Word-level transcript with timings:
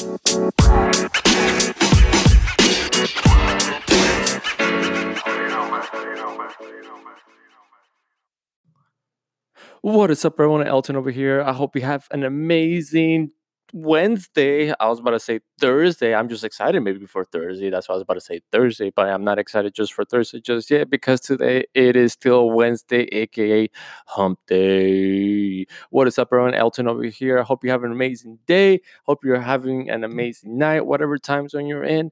What 0.00 0.20
is 10.10 10.24
up, 10.24 10.40
everyone? 10.40 10.66
Elton 10.66 10.96
over 10.96 11.10
here. 11.10 11.42
I 11.42 11.52
hope 11.52 11.76
you 11.76 11.82
have 11.82 12.08
an 12.12 12.24
amazing 12.24 13.32
Wednesday. 13.72 14.72
I 14.78 14.88
was 14.88 14.98
about 14.98 15.12
to 15.12 15.20
say 15.20 15.40
Thursday. 15.58 16.14
I'm 16.14 16.28
just 16.28 16.44
excited 16.44 16.80
maybe 16.80 17.06
for 17.06 17.24
Thursday. 17.24 17.70
That's 17.70 17.88
why 17.88 17.94
I 17.94 17.96
was 17.96 18.02
about 18.02 18.14
to 18.14 18.20
say 18.20 18.40
Thursday, 18.52 18.90
but 18.94 19.08
I'm 19.08 19.24
not 19.24 19.38
excited 19.38 19.74
just 19.74 19.92
for 19.92 20.04
Thursday 20.04 20.40
just 20.40 20.70
yet 20.70 20.90
because 20.90 21.20
today 21.20 21.64
it 21.74 21.96
is 21.96 22.12
still 22.12 22.50
Wednesday, 22.50 23.02
aka 23.12 23.68
Hump 24.06 24.38
Day. 24.46 25.66
What 25.90 26.08
is 26.08 26.18
up, 26.18 26.28
everyone? 26.32 26.54
Elton 26.54 26.88
over 26.88 27.04
here. 27.04 27.38
I 27.38 27.42
hope 27.42 27.64
you 27.64 27.70
have 27.70 27.84
an 27.84 27.92
amazing 27.92 28.38
day. 28.46 28.80
Hope 29.04 29.24
you're 29.24 29.40
having 29.40 29.90
an 29.90 30.02
mm. 30.02 30.04
amazing 30.04 30.58
night, 30.58 30.86
whatever 30.86 31.18
time 31.18 31.48
zone 31.48 31.66
you're 31.66 31.84
in 31.84 32.10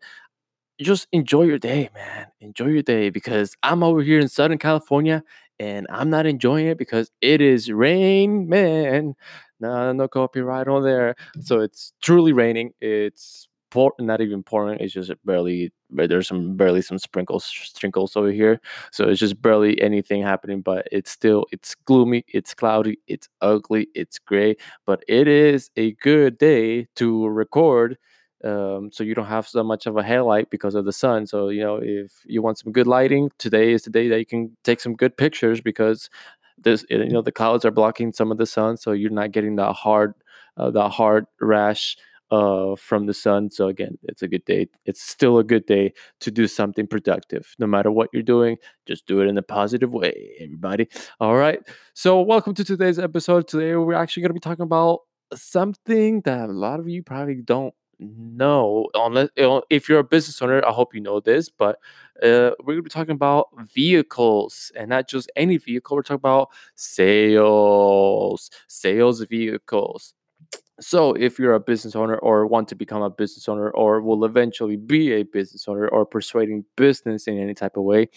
just 0.81 1.09
enjoy 1.13 1.43
your 1.43 1.59
day, 1.59 1.91
man. 1.95 2.27
Enjoy 2.41 2.67
your 2.67 2.83
day 2.83 3.11
because 3.11 3.57
I'm 3.63 3.83
over 3.83 4.01
here 4.01 4.21
in 4.21 4.29
Southern 4.29 4.59
California 4.59 5.25
and 5.61 5.87
I'm 5.91 6.11
not 6.11 6.27
enjoying 6.27 6.67
it 6.69 6.79
because 6.79 7.11
it 7.21 7.41
is 7.41 7.71
rain, 7.71 8.49
man. 8.49 9.15
No, 9.61 9.93
no 9.93 10.09
copyright 10.09 10.69
on 10.69 10.85
there. 10.85 11.17
So 11.41 11.61
it's 11.61 11.93
truly 12.01 12.33
raining. 12.33 12.73
It's 12.81 13.49
pour, 13.71 13.93
not 13.99 14.21
even 14.21 14.43
pouring. 14.43 14.79
It's 14.81 14.95
just 14.95 15.13
barely. 15.25 15.73
There's 15.91 16.29
some 16.29 16.57
barely 16.57 16.83
some 16.83 16.99
sprinkles, 16.99 17.45
sprinkles 17.45 18.17
over 18.17 18.31
here. 18.31 18.61
So 18.93 19.09
it's 19.09 19.21
just 19.21 19.41
barely 19.43 19.81
anything 19.83 20.23
happening. 20.23 20.63
But 20.63 20.87
it's 20.93 21.11
still 21.11 21.47
it's 21.51 21.75
gloomy. 21.75 22.25
It's 22.29 22.55
cloudy. 22.55 22.99
It's 23.09 23.29
ugly. 23.41 23.89
It's 23.95 24.19
gray. 24.19 24.57
But 24.87 25.03
it 25.09 25.27
is 25.29 25.71
a 25.77 25.93
good 25.95 26.39
day 26.39 26.87
to 26.97 27.27
record 27.29 27.99
um, 28.45 28.91
so 28.93 29.03
you 29.05 29.15
don't 29.15 29.27
have 29.27 29.49
so 29.49 29.63
much 29.63 29.87
of 29.87 29.97
a 29.97 30.03
headlight 30.03 30.51
because 30.51 30.75
of 30.75 30.85
the 30.85 30.93
sun. 30.93 31.27
So 31.27 31.49
you 31.49 31.63
know 31.63 31.77
if 31.83 32.13
you 32.25 32.43
want 32.43 32.59
some 32.59 32.73
good 32.73 32.87
lighting, 32.87 33.31
today 33.39 33.73
is 33.73 33.83
the 33.83 33.91
day 33.91 34.09
that 34.09 34.19
you 34.19 34.27
can 34.27 34.57
take 34.65 34.81
some 34.81 34.95
good 34.95 35.17
pictures 35.17 35.61
because 35.61 36.09
this 36.57 36.85
you 36.91 37.09
know 37.09 37.23
the 37.23 37.33
clouds 37.33 37.65
are 37.65 37.71
blocking 37.71 38.13
some 38.13 38.31
of 38.31 38.39
the 38.39 38.47
sun, 38.47 38.77
so 38.77 38.93
you're 38.93 39.11
not 39.11 39.33
getting 39.33 39.57
that 39.57 39.73
hard 39.73 40.15
uh, 40.57 40.71
the 40.71 40.89
hard 40.89 41.27
rash 41.41 41.97
uh, 42.31 42.77
from 42.77 43.07
the 43.07 43.15
sun. 43.15 43.51
So 43.51 43.69
again, 43.69 43.99
it's 44.03 44.23
a 44.23 44.29
good 44.29 44.45
day. 44.45 44.69
It's 44.85 45.01
still 45.01 45.39
a 45.39 45.45
good 45.45 45.67
day 45.67 45.93
to 46.21 46.31
do 46.31 46.47
something 46.47 46.87
productive. 46.87 47.55
No 47.59 47.67
matter 47.67 47.91
what 47.91 48.11
you're 48.13 48.23
doing, 48.23 48.59
just 48.87 49.07
do 49.07 49.21
it 49.21 49.29
in 49.29 49.39
a 49.39 49.43
positive 49.43 49.93
way, 49.93 50.35
everybody. 50.41 50.89
All 51.21 51.37
right. 51.37 51.61
So 51.95 52.21
welcome 52.21 52.55
to 52.55 52.65
today's 52.65 52.99
episode. 52.99 53.49
Today 53.49 53.75
we're 53.77 53.95
actually 53.95 54.23
going 54.23 54.31
to 54.31 54.35
be 54.35 54.41
talking 54.41 54.65
about 54.65 55.01
something 55.35 56.23
that 56.23 56.49
a 56.49 56.53
lot 56.53 56.81
of 56.81 56.89
you 56.89 57.03
probably 57.03 57.37
don't 57.37 57.75
know 58.01 58.87
unless 58.95 59.29
you 59.37 59.43
know, 59.43 59.63
if 59.71 59.89
you're 59.89 59.99
a 59.99 60.05
business 60.05 60.41
owner 60.41 60.65
i 60.65 60.71
hope 60.71 60.95
you 60.95 61.01
know 61.01 61.21
this 61.21 61.49
but 61.49 61.79
uh, 62.23 62.51
we're 62.61 62.75
going 62.75 62.79
to 62.79 62.83
be 62.83 62.91
talking 62.91 63.15
about 63.15 63.49
vehicles 63.75 64.73
and 64.77 64.89
not 64.91 65.09
just 65.09 65.31
any 65.37 65.57
vehicle 65.57 65.97
we're 65.97 66.03
talking 66.03 66.17
about 66.17 66.49
sales 66.75 68.51
sales 68.67 69.21
vehicles. 69.23 70.15
So 70.81 71.13
if 71.15 71.39
you're 71.39 71.55
a 71.55 71.61
business 71.61 71.97
owner 71.97 72.17
or 72.19 72.47
want 72.47 72.69
to 72.69 72.77
become 72.77 73.03
a 73.03 73.11
business 73.11 73.49
owner 73.49 73.71
or 73.71 74.01
will 74.01 74.25
eventually 74.25 74.77
be 74.77 75.13
a 75.13 75.25
business 75.25 75.67
owner 75.69 75.89
or 75.89 76.07
persuading 76.07 76.65
business 76.77 77.27
in 77.27 77.39
any 77.39 77.55
type 77.55 77.77
of 77.77 77.85
way 77.85 78.09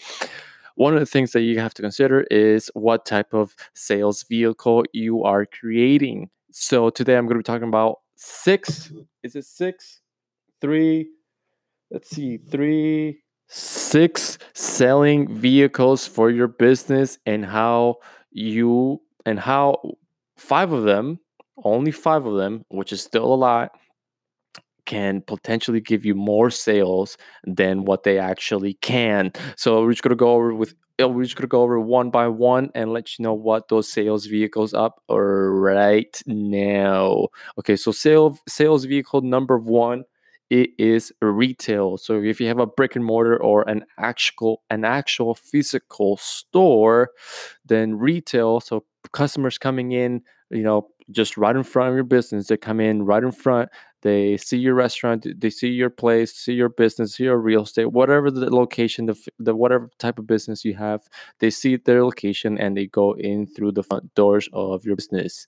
one 0.76 0.94
of 0.94 1.00
the 1.00 1.06
things 1.06 1.32
that 1.32 1.42
you 1.42 1.58
have 1.60 1.74
to 1.74 1.82
consider 1.82 2.22
is 2.30 2.70
what 2.74 3.04
type 3.06 3.34
of 3.34 3.54
sales 3.74 4.22
vehicle 4.24 4.84
you 4.92 5.22
are 5.24 5.46
creating. 5.46 6.30
So 6.52 6.90
today 6.90 7.16
i'm 7.16 7.26
going 7.26 7.36
to 7.36 7.40
be 7.40 7.44
talking 7.44 7.68
about 7.68 8.00
six. 8.22 8.92
Is 9.22 9.36
it 9.36 9.44
six? 9.44 10.00
Three. 10.60 11.10
Let's 11.90 12.08
see. 12.08 12.38
Three. 12.38 13.22
Six 13.48 14.38
selling 14.54 15.34
vehicles 15.34 16.06
for 16.06 16.30
your 16.30 16.48
business 16.48 17.18
and 17.26 17.44
how 17.44 17.96
you 18.30 19.02
and 19.26 19.38
how 19.38 19.96
five 20.36 20.72
of 20.72 20.84
them, 20.84 21.18
only 21.64 21.90
five 21.90 22.24
of 22.24 22.36
them, 22.36 22.64
which 22.68 22.92
is 22.92 23.02
still 23.02 23.32
a 23.32 23.34
lot, 23.34 23.72
can 24.86 25.20
potentially 25.20 25.80
give 25.80 26.04
you 26.04 26.14
more 26.14 26.50
sales 26.50 27.18
than 27.44 27.84
what 27.84 28.04
they 28.04 28.18
actually 28.18 28.74
can. 28.74 29.32
So 29.56 29.82
we're 29.82 29.92
just 29.92 30.02
gonna 30.02 30.16
go 30.16 30.32
over 30.32 30.54
with 30.54 30.74
we're 31.08 31.24
just 31.24 31.36
gonna 31.36 31.48
go 31.48 31.62
over 31.62 31.80
one 31.80 32.10
by 32.10 32.28
one 32.28 32.70
and 32.74 32.92
let 32.92 33.18
you 33.18 33.22
know 33.22 33.34
what 33.34 33.68
those 33.68 33.90
sales 33.90 34.26
vehicles 34.26 34.74
up 34.74 35.02
right 35.08 36.22
now. 36.26 37.28
Okay, 37.58 37.76
so 37.76 37.92
sales 37.92 38.40
sales 38.48 38.84
vehicle 38.84 39.20
number 39.22 39.58
one 39.58 40.04
it 40.50 40.70
is 40.78 41.10
retail. 41.22 41.96
So 41.96 42.22
if 42.22 42.38
you 42.38 42.46
have 42.48 42.58
a 42.58 42.66
brick 42.66 42.94
and 42.94 43.04
mortar 43.04 43.42
or 43.42 43.66
an 43.68 43.86
actual 43.98 44.62
an 44.68 44.84
actual 44.84 45.34
physical 45.34 46.18
store, 46.18 47.10
then 47.64 47.98
retail. 47.98 48.60
So 48.60 48.84
customers 49.12 49.56
coming 49.56 49.92
in, 49.92 50.22
you 50.50 50.62
know, 50.62 50.88
just 51.10 51.38
right 51.38 51.56
in 51.56 51.62
front 51.62 51.88
of 51.90 51.94
your 51.94 52.04
business. 52.04 52.48
They 52.48 52.58
come 52.58 52.80
in 52.80 53.04
right 53.04 53.22
in 53.22 53.32
front. 53.32 53.70
They 54.02 54.36
see 54.36 54.58
your 54.58 54.74
restaurant, 54.74 55.26
they 55.36 55.50
see 55.50 55.68
your 55.68 55.90
place, 55.90 56.34
see 56.34 56.54
your 56.54 56.68
business, 56.68 57.14
see 57.14 57.24
your 57.24 57.38
real 57.38 57.62
estate, 57.62 57.92
whatever 57.92 58.30
the 58.30 58.54
location, 58.54 59.06
the, 59.06 59.16
the 59.38 59.54
whatever 59.54 59.90
type 59.98 60.18
of 60.18 60.26
business 60.26 60.64
you 60.64 60.74
have, 60.74 61.02
they 61.38 61.50
see 61.50 61.76
their 61.76 62.04
location 62.04 62.58
and 62.58 62.76
they 62.76 62.86
go 62.86 63.14
in 63.14 63.46
through 63.46 63.72
the 63.72 63.82
front 63.82 64.14
doors 64.14 64.48
of 64.52 64.84
your 64.84 64.96
business 64.96 65.46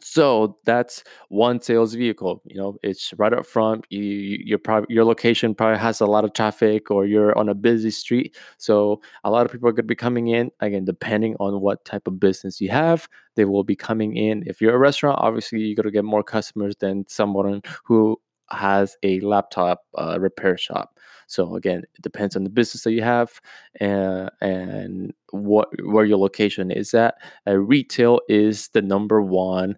so 0.00 0.56
that's 0.64 1.02
one 1.28 1.60
sales 1.60 1.94
vehicle 1.94 2.40
you 2.44 2.56
know 2.56 2.76
it's 2.82 3.12
right 3.18 3.32
up 3.32 3.44
front 3.44 3.84
you 3.90 4.00
your 4.00 4.58
probably 4.58 4.94
your 4.94 5.04
location 5.04 5.54
probably 5.54 5.78
has 5.78 6.00
a 6.00 6.06
lot 6.06 6.24
of 6.24 6.32
traffic 6.32 6.90
or 6.90 7.06
you're 7.06 7.36
on 7.36 7.48
a 7.48 7.54
busy 7.54 7.90
street 7.90 8.36
so 8.56 9.00
a 9.24 9.30
lot 9.30 9.44
of 9.44 9.52
people 9.52 9.68
are 9.68 9.72
going 9.72 9.84
to 9.84 9.88
be 9.88 9.96
coming 9.96 10.28
in 10.28 10.50
again 10.60 10.84
depending 10.84 11.34
on 11.40 11.60
what 11.60 11.84
type 11.84 12.06
of 12.06 12.20
business 12.20 12.60
you 12.60 12.68
have 12.68 13.08
they 13.36 13.44
will 13.44 13.64
be 13.64 13.76
coming 13.76 14.16
in. 14.16 14.42
If 14.46 14.60
you're 14.60 14.74
a 14.74 14.78
restaurant 14.78 15.18
obviously 15.20 15.60
you're 15.60 15.76
going 15.76 15.84
to 15.84 15.90
get 15.90 16.04
more 16.04 16.22
customers 16.22 16.74
than 16.76 17.06
someone 17.08 17.62
who 17.84 18.20
has 18.52 18.96
a 19.02 19.20
laptop 19.20 19.84
uh, 19.96 20.18
repair 20.20 20.56
shop. 20.56 20.98
So 21.26 21.54
again, 21.54 21.82
it 21.94 22.02
depends 22.02 22.34
on 22.34 22.42
the 22.44 22.50
business 22.50 22.82
that 22.82 22.92
you 22.92 23.02
have 23.02 23.40
and, 23.78 24.28
uh, 24.28 24.30
and 24.40 25.14
what 25.30 25.68
where 25.84 26.04
your 26.04 26.18
location 26.18 26.70
is 26.70 26.92
at. 26.92 27.14
Uh, 27.46 27.56
retail 27.56 28.20
is 28.28 28.68
the 28.68 28.82
number 28.82 29.22
one 29.22 29.76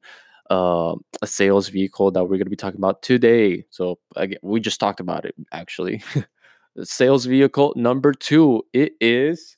uh, 0.51 0.95
a 1.23 1.27
sales 1.27 1.69
vehicle 1.69 2.11
that 2.11 2.25
we're 2.25 2.37
going 2.37 2.45
to 2.45 2.51
be 2.51 2.57
talking 2.57 2.81
about 2.81 3.03
today. 3.03 3.65
So 3.71 3.99
again, 4.17 4.39
we 4.43 4.61
just 4.61 4.81
talked 4.81 5.01
about 5.01 5.25
it 5.25 5.35
actually. 5.53 6.03
sales 6.83 7.27
vehicle 7.27 7.73
number 7.77 8.13
two, 8.13 8.63
it 8.73 8.93
is 9.01 9.57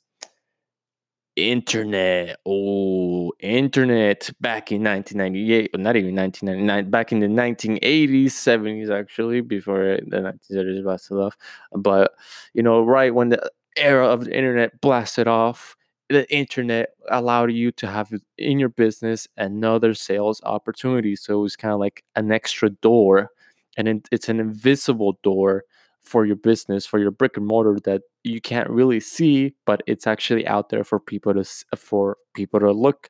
internet. 1.35 2.37
Oh, 2.45 3.31
internet 3.39 4.29
back 4.41 4.71
in 4.71 4.83
1998, 4.83 5.71
or 5.73 5.79
not 5.79 5.95
even 5.95 6.15
1999, 6.15 6.89
back 6.89 7.11
in 7.11 7.19
the 7.19 7.27
1980s, 7.27 8.33
70s, 8.33 8.89
actually, 8.89 9.41
before 9.41 9.97
the 10.07 10.21
1930s 10.21 10.83
blasted 10.83 11.17
off. 11.17 11.37
But, 11.73 12.13
you 12.53 12.63
know, 12.63 12.83
right 12.83 13.13
when 13.13 13.29
the 13.29 13.51
era 13.77 14.07
of 14.07 14.25
the 14.25 14.35
internet 14.35 14.79
blasted 14.81 15.27
off, 15.27 15.75
the 16.09 16.31
internet 16.33 16.89
allowed 17.09 17.51
you 17.51 17.71
to 17.73 17.87
have 17.87 18.11
in 18.37 18.59
your 18.59 18.69
business 18.69 19.27
another 19.37 19.93
sales 19.93 20.41
opportunity. 20.43 21.15
So 21.15 21.39
it 21.39 21.41
was 21.41 21.55
kind 21.55 21.73
of 21.73 21.79
like 21.79 22.03
an 22.15 22.31
extra 22.31 22.69
door, 22.69 23.31
and 23.77 24.07
it's 24.11 24.29
an 24.29 24.39
invisible 24.39 25.19
door 25.23 25.63
for 26.01 26.25
your 26.25 26.35
business, 26.35 26.85
for 26.85 26.99
your 26.99 27.11
brick 27.11 27.35
and 27.37 27.45
mortar 27.47 27.77
that 27.85 28.03
you 28.25 28.41
can't 28.41 28.69
really 28.69 28.99
see, 28.99 29.55
but 29.65 29.83
it's 29.87 30.07
actually 30.07 30.47
out 30.47 30.69
there 30.69 30.83
for 30.83 30.99
people 30.99 31.33
to 31.33 31.43
for 31.75 32.17
people 32.33 32.59
to 32.59 32.71
look, 32.71 33.09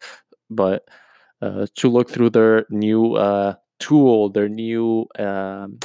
but 0.50 0.88
uh, 1.42 1.68
to 1.76 1.90
look 1.90 2.10
through 2.10 2.32
their 2.32 2.66
new 2.70 3.16
uh, 3.16 3.56
tool, 3.80 4.30
their 4.30 4.50
new 4.50 5.08
um, 5.18 5.80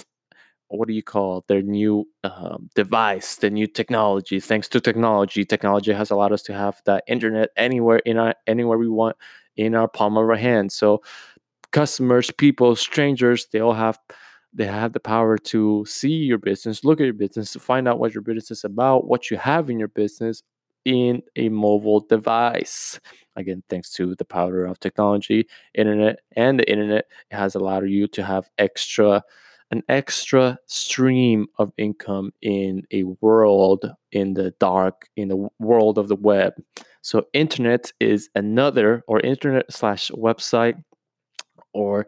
what 0.69 0.87
do 0.87 0.95
you 0.95 1.03
call 1.03 1.39
it? 1.39 1.45
their 1.49 1.63
new 1.63 2.07
um, 2.25 2.71
device, 2.75 3.37
the 3.37 3.51
new 3.51 3.67
technology. 3.67 4.39
Thanks 4.41 4.69
to 4.69 4.81
technology, 4.81 5.45
technology 5.45 5.93
has 5.93 6.11
allowed 6.11 6.33
us 6.33 6.43
to 6.43 6.55
have 6.55 6.81
that 6.87 7.05
internet 7.09 7.51
anywhere 7.57 7.99
in 7.99 8.19
our 8.19 8.35
anywhere 8.47 8.79
we 8.79 8.89
want 8.89 9.17
in 9.57 9.75
our 9.75 9.89
palm 9.89 10.17
of 10.17 10.29
our 10.29 10.37
hand. 10.37 10.73
So 10.73 11.03
customers, 11.73 12.31
people, 12.31 12.77
strangers, 12.77 13.47
they 13.53 13.61
all 13.61 13.75
have 13.75 13.99
they 14.53 14.67
have 14.67 14.93
the 14.93 15.01
power 15.01 15.39
to 15.39 15.85
see 15.87 16.11
your 16.11 16.39
business, 16.39 16.85
look 16.85 17.01
at 17.01 17.05
your 17.05 17.13
business, 17.13 17.53
to 17.53 17.61
find 17.61 17.87
out 17.87 17.99
what 17.99 18.15
your 18.15 18.23
business 18.23 18.51
is 18.51 18.65
about, 18.65 19.07
what 19.07 19.31
you 19.31 19.37
have 19.37 19.71
in 19.71 19.79
your 19.79 19.89
business 19.89 20.43
in 20.85 21.23
a 21.37 21.49
mobile 21.49 22.01
device. 22.01 22.99
Again, 23.37 23.63
thanks 23.69 23.93
to 23.95 24.15
the 24.17 24.25
power 24.25 24.65
of 24.65 24.81
technology, 24.81 25.47
internet, 25.75 26.21
and 26.37 26.59
the 26.59 26.71
internet, 26.71 27.07
it 27.31 27.37
has 27.37 27.55
allowed 27.55 27.89
you 27.89 28.09
to 28.09 28.25
have 28.25 28.49
extra 28.59 29.23
an 29.73 29.83
extra 29.89 30.59
stream 30.67 31.47
of 31.59 31.73
income 31.79 32.33
in 32.43 32.83
a 32.93 33.05
world 33.21 33.85
in 34.11 34.35
the 34.35 34.51
dark 34.59 35.09
in 35.17 35.29
the 35.29 35.49
world 35.61 35.97
of 35.97 36.09
the 36.09 36.17
web 36.17 36.55
so 37.03 37.25
internet 37.33 37.93
is 38.01 38.29
another 38.35 39.05
or 39.07 39.21
internet 39.21 39.73
slash 39.73 40.11
website 40.11 40.83
or 41.73 42.07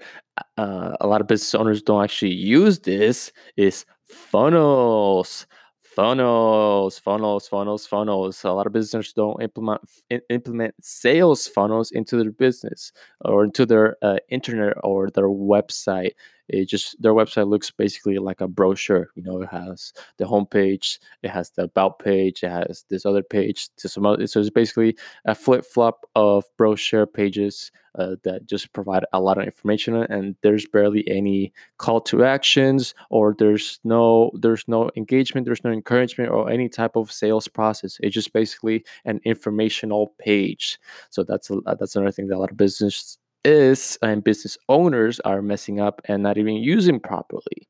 uh, 0.59 0.97
a 1.01 1.07
lot 1.07 1.21
of 1.21 1.27
business 1.27 1.55
owners 1.55 1.83
don't 1.83 2.03
actually 2.05 2.35
use 2.35 2.81
this 2.81 3.33
is 3.57 3.85
funnels 4.07 5.47
funnels 5.83 6.99
funnels 6.99 7.47
funnels 7.49 7.87
funnels. 7.87 8.45
A 8.45 8.51
lot 8.53 8.67
of 8.67 8.73
businesses 8.73 9.13
don't 9.13 9.43
implement 9.43 9.83
implement 10.31 10.75
sales 10.81 11.47
funnels 11.47 11.91
into 11.91 12.17
their 12.23 12.33
business 12.33 12.93
or 13.25 13.45
into 13.45 13.67
their 13.67 13.97
uh, 14.03 14.17
internet 14.31 14.75
or 14.85 15.11
their 15.11 15.29
website 15.29 16.13
it 16.49 16.69
just 16.69 17.01
their 17.01 17.15
website 17.15 17.49
looks 17.49 17.71
basically 17.71 18.19
like 18.19 18.41
a 18.41 18.49
brochure 18.49 19.09
you 19.15 19.23
know 19.23 19.43
it 19.43 19.49
has 19.49 19.93
the 20.19 20.25
homepage 20.25 20.99
it 21.23 21.31
has 21.31 21.51
the 21.51 21.63
about 21.65 21.99
page 21.99 22.43
it 22.43 22.51
has 22.51 22.85
this 22.89 23.07
other 23.07 23.23
page 23.23 23.69
to 23.77 23.89
some 23.89 24.07
other 24.07 24.27
so 24.27 24.41
it's 24.41 24.51
basically 24.51 24.97
a 25.25 25.35
flip-flop 25.35 26.05
of 26.15 26.45
brochure 26.57 27.07
pages 27.07 27.71
uh, 27.99 28.17
that 28.23 28.47
just 28.47 28.73
provide 28.73 29.05
a 29.13 29.21
lot 29.21 29.39
of 29.39 29.45
information 29.45 29.95
and 29.95 30.35
there's 30.43 30.67
barely 30.67 31.07
any 31.09 31.53
call 31.77 32.01
to 32.01 32.25
actions 32.25 32.95
or 33.11 33.35
there's 33.39 33.79
no 33.85 34.31
there's 34.35 34.67
no 34.67 34.91
engagement 34.97 35.45
there's 35.45 35.65
no 35.65 35.71
encouragement 35.71 36.31
or 36.31 36.51
any 36.51 36.69
type 36.69 36.97
of 36.97 37.13
sales 37.13 37.49
process. 37.49 37.99
It's 38.01 38.15
just 38.15 38.33
basically 38.33 38.85
an 39.05 39.21
informational 39.25 40.15
page. 40.19 40.79
So 41.11 41.23
that's 41.23 41.51
a, 41.51 41.61
that's 41.79 41.97
another 41.97 42.13
thing 42.13 42.29
that 42.29 42.37
a 42.37 42.39
lot 42.39 42.51
of 42.51 42.57
business 42.57 43.19
is 43.45 43.99
and 44.03 44.25
business 44.25 44.57
owners 44.69 45.21
are 45.21 45.43
messing 45.43 45.81
up 45.81 46.01
and 46.07 46.23
not 46.23 46.39
even 46.39 46.55
using 46.55 47.01
properly. 47.01 47.69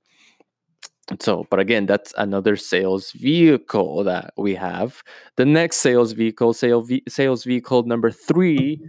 So 1.20 1.46
but 1.50 1.58
again 1.58 1.86
that's 1.86 2.14
another 2.16 2.56
sales 2.56 3.10
vehicle 3.12 4.04
that 4.04 4.32
we 4.36 4.54
have. 4.54 5.02
The 5.36 5.44
next 5.44 5.78
sales 5.78 6.12
vehicle 6.12 6.54
sales, 6.54 6.90
sales 7.08 7.44
vehicle 7.44 7.82
number 7.84 8.10
three 8.10 8.80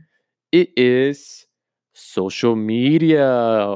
it 0.51 0.69
is 0.77 1.47
social 1.93 2.55
media. 2.55 3.23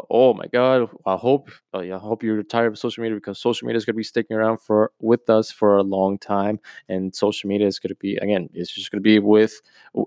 Oh 0.10 0.34
my 0.34 0.48
god! 0.48 0.90
I 1.06 1.16
hope 1.16 1.50
uh, 1.74 1.80
I 1.80 1.98
hope 1.98 2.24
you're 2.24 2.44
tired 2.44 2.74
of 2.74 2.80
social 2.80 3.02
media 3.04 3.16
because 3.16 3.40
social 3.40 3.68
media 3.68 3.78
is 3.78 3.86
going 3.86 3.94
to 3.94 3.98
be 3.98 4.04
sticking 4.04 4.36
around 4.38 4.60
for 4.60 4.92
with 5.00 5.30
us 5.30 5.52
for 5.52 5.78
a 5.78 5.84
long 5.84 6.18
time, 6.18 6.60
and 6.90 7.16
social 7.16 7.48
media 7.48 7.68
is 7.68 7.80
going 7.80 7.90
to 7.90 7.96
be 7.96 8.16
again. 8.18 8.50
It's 8.54 8.72
just 8.72 8.92
going 8.92 9.00
to 9.00 9.04
be 9.04 9.20
with 9.20 9.62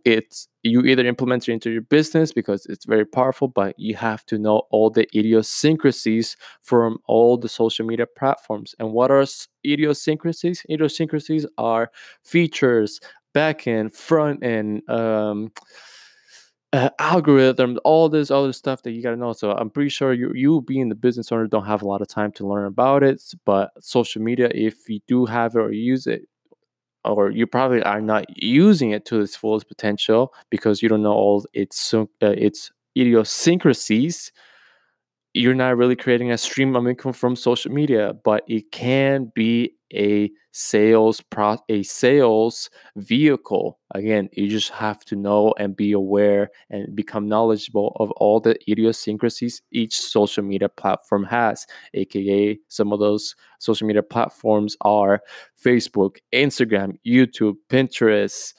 it's 0.04 0.48
you 0.62 0.82
either 0.82 1.06
implement 1.06 1.48
it 1.48 1.52
into 1.52 1.70
your 1.70 1.80
business 1.82 2.32
because 2.32 2.66
it's 2.66 2.84
very 2.84 3.04
powerful, 3.06 3.48
but 3.48 3.78
you 3.78 3.94
have 3.96 4.26
to 4.26 4.38
know 4.38 4.62
all 4.70 4.90
the 4.90 5.06
idiosyncrasies 5.16 6.36
from 6.60 6.98
all 7.06 7.38
the 7.38 7.48
social 7.48 7.86
media 7.86 8.06
platforms. 8.06 8.74
And 8.78 8.92
what 8.92 9.10
are 9.10 9.24
idiosyncrasies? 9.66 10.62
Idiosyncrasies 10.68 11.46
are 11.56 11.90
features, 12.24 13.00
back 13.32 13.66
end, 13.66 13.94
front 13.94 14.44
end. 14.44 14.88
Um, 14.88 15.50
uh, 16.72 16.90
algorithms, 17.00 17.78
all 17.84 18.08
this 18.08 18.30
other 18.30 18.52
stuff 18.52 18.82
that 18.82 18.92
you 18.92 19.02
got 19.02 19.10
to 19.10 19.16
know. 19.16 19.32
So 19.32 19.52
I'm 19.52 19.70
pretty 19.70 19.90
sure 19.90 20.12
you 20.12 20.32
you 20.34 20.62
being 20.62 20.88
the 20.88 20.94
business 20.94 21.32
owner 21.32 21.46
don't 21.46 21.66
have 21.66 21.82
a 21.82 21.86
lot 21.88 22.00
of 22.00 22.08
time 22.08 22.32
to 22.32 22.46
learn 22.46 22.66
about 22.66 23.02
it. 23.02 23.22
But 23.44 23.70
social 23.80 24.22
media, 24.22 24.50
if 24.54 24.88
you 24.88 25.00
do 25.08 25.26
have 25.26 25.56
it 25.56 25.58
or 25.58 25.72
use 25.72 26.06
it, 26.06 26.22
or 27.04 27.30
you 27.30 27.46
probably 27.46 27.82
are 27.82 28.00
not 28.00 28.26
using 28.42 28.90
it 28.92 29.04
to 29.06 29.20
its 29.20 29.36
fullest 29.36 29.68
potential 29.68 30.32
because 30.50 30.82
you 30.82 30.88
don't 30.88 31.02
know 31.02 31.12
all 31.12 31.46
its 31.54 31.94
uh, 31.94 32.06
its 32.22 32.72
idiosyncrasies 32.96 34.32
you're 35.34 35.54
not 35.54 35.76
really 35.76 35.96
creating 35.96 36.32
a 36.32 36.38
stream 36.38 36.74
of 36.74 36.86
income 36.88 37.12
from 37.12 37.36
social 37.36 37.70
media, 37.72 38.14
but 38.24 38.42
it 38.48 38.72
can 38.72 39.30
be 39.34 39.74
a 39.92 40.30
sales 40.52 41.20
pro 41.20 41.56
a 41.68 41.82
sales 41.82 42.70
vehicle. 42.96 43.78
Again, 43.94 44.28
you 44.32 44.48
just 44.48 44.70
have 44.70 45.04
to 45.06 45.16
know 45.16 45.54
and 45.58 45.76
be 45.76 45.92
aware 45.92 46.50
and 46.70 46.94
become 46.94 47.28
knowledgeable 47.28 47.96
of 48.00 48.10
all 48.12 48.40
the 48.40 48.56
idiosyncrasies 48.70 49.62
each 49.72 49.98
social 50.00 50.42
media 50.42 50.68
platform 50.68 51.24
has, 51.24 51.66
aka 51.94 52.58
some 52.68 52.92
of 52.92 52.98
those 52.98 53.36
social 53.58 53.86
media 53.86 54.02
platforms 54.02 54.76
are 54.80 55.20
Facebook, 55.62 56.16
Instagram, 56.32 56.98
YouTube, 57.06 57.54
Pinterest, 57.68 58.54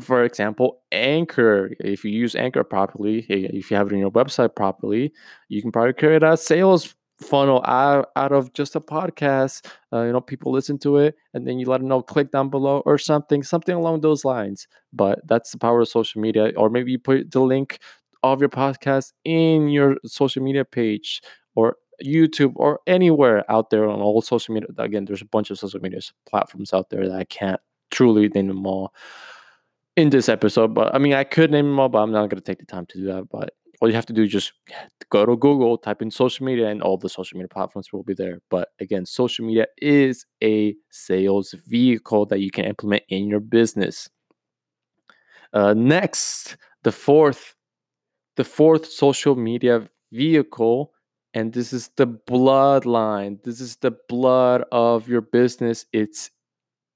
for 0.00 0.24
example, 0.24 0.82
Anchor. 0.92 1.70
If 1.80 2.04
you 2.04 2.10
use 2.10 2.34
Anchor 2.34 2.64
properly, 2.64 3.26
if 3.28 3.70
you 3.70 3.76
have 3.76 3.88
it 3.88 3.92
on 3.92 3.98
your 3.98 4.10
website 4.10 4.54
properly, 4.54 5.12
you 5.48 5.62
can 5.62 5.72
probably 5.72 5.92
create 5.92 6.22
a 6.22 6.36
sales 6.36 6.94
funnel 7.20 7.62
out, 7.66 8.08
out 8.16 8.32
of 8.32 8.52
just 8.52 8.76
a 8.76 8.80
podcast. 8.80 9.66
Uh, 9.92 10.02
you 10.04 10.12
know, 10.12 10.20
people 10.20 10.52
listen 10.52 10.78
to 10.78 10.96
it 10.96 11.14
and 11.34 11.46
then 11.46 11.58
you 11.58 11.66
let 11.66 11.78
them 11.78 11.88
know, 11.88 12.02
click 12.02 12.30
down 12.30 12.48
below 12.48 12.82
or 12.86 12.98
something, 12.98 13.42
something 13.42 13.74
along 13.74 14.00
those 14.00 14.24
lines. 14.24 14.66
But 14.92 15.20
that's 15.26 15.50
the 15.50 15.58
power 15.58 15.80
of 15.80 15.88
social 15.88 16.20
media. 16.20 16.52
Or 16.56 16.70
maybe 16.70 16.92
you 16.92 16.98
put 16.98 17.30
the 17.30 17.40
link 17.40 17.78
of 18.22 18.40
your 18.40 18.48
podcast 18.48 19.12
in 19.24 19.68
your 19.68 19.96
social 20.04 20.42
media 20.42 20.64
page 20.64 21.22
or 21.54 21.76
YouTube 22.04 22.52
or 22.56 22.80
anywhere 22.86 23.44
out 23.50 23.70
there 23.70 23.88
on 23.88 24.00
all 24.00 24.22
social 24.22 24.54
media. 24.54 24.68
Again, 24.78 25.04
there's 25.04 25.22
a 25.22 25.26
bunch 25.26 25.50
of 25.50 25.58
social 25.58 25.80
media 25.80 26.00
platforms 26.28 26.72
out 26.72 26.90
there 26.90 27.08
that 27.08 27.18
I 27.18 27.24
can't 27.24 27.60
truly 27.90 28.28
name 28.28 28.48
them 28.48 28.66
all 28.66 28.94
in 29.96 30.10
this 30.10 30.28
episode. 30.28 30.74
But 30.74 30.94
I 30.94 30.98
mean, 30.98 31.14
I 31.14 31.24
could 31.24 31.50
name 31.50 31.66
them 31.66 31.80
all, 31.80 31.88
but 31.88 31.98
I'm 31.98 32.12
not 32.12 32.28
going 32.30 32.40
to 32.40 32.40
take 32.40 32.58
the 32.58 32.66
time 32.66 32.86
to 32.86 32.98
do 32.98 33.06
that. 33.06 33.28
But 33.30 33.50
all 33.80 33.88
you 33.88 33.94
have 33.94 34.06
to 34.06 34.12
do 34.12 34.24
is 34.24 34.30
just 34.30 34.52
go 35.10 35.24
to 35.24 35.36
Google, 35.36 35.78
type 35.78 36.02
in 36.02 36.10
social 36.10 36.44
media, 36.44 36.68
and 36.68 36.82
all 36.82 36.98
the 36.98 37.08
social 37.08 37.38
media 37.38 37.48
platforms 37.48 37.92
will 37.92 38.02
be 38.02 38.14
there. 38.14 38.40
But 38.50 38.68
again, 38.78 39.06
social 39.06 39.46
media 39.46 39.66
is 39.78 40.26
a 40.42 40.74
sales 40.90 41.54
vehicle 41.66 42.26
that 42.26 42.40
you 42.40 42.50
can 42.50 42.66
implement 42.66 43.04
in 43.08 43.26
your 43.26 43.40
business. 43.40 44.08
Uh, 45.52 45.74
next, 45.74 46.56
the 46.84 46.92
fourth, 46.92 47.54
the 48.36 48.44
fourth 48.44 48.86
social 48.86 49.34
media 49.34 49.88
vehicle, 50.12 50.92
and 51.32 51.52
this 51.52 51.72
is 51.72 51.90
the 51.96 52.06
bloodline. 52.06 53.42
This 53.42 53.60
is 53.60 53.76
the 53.76 53.92
blood 54.08 54.64
of 54.70 55.08
your 55.08 55.22
business. 55.22 55.86
It's 55.92 56.30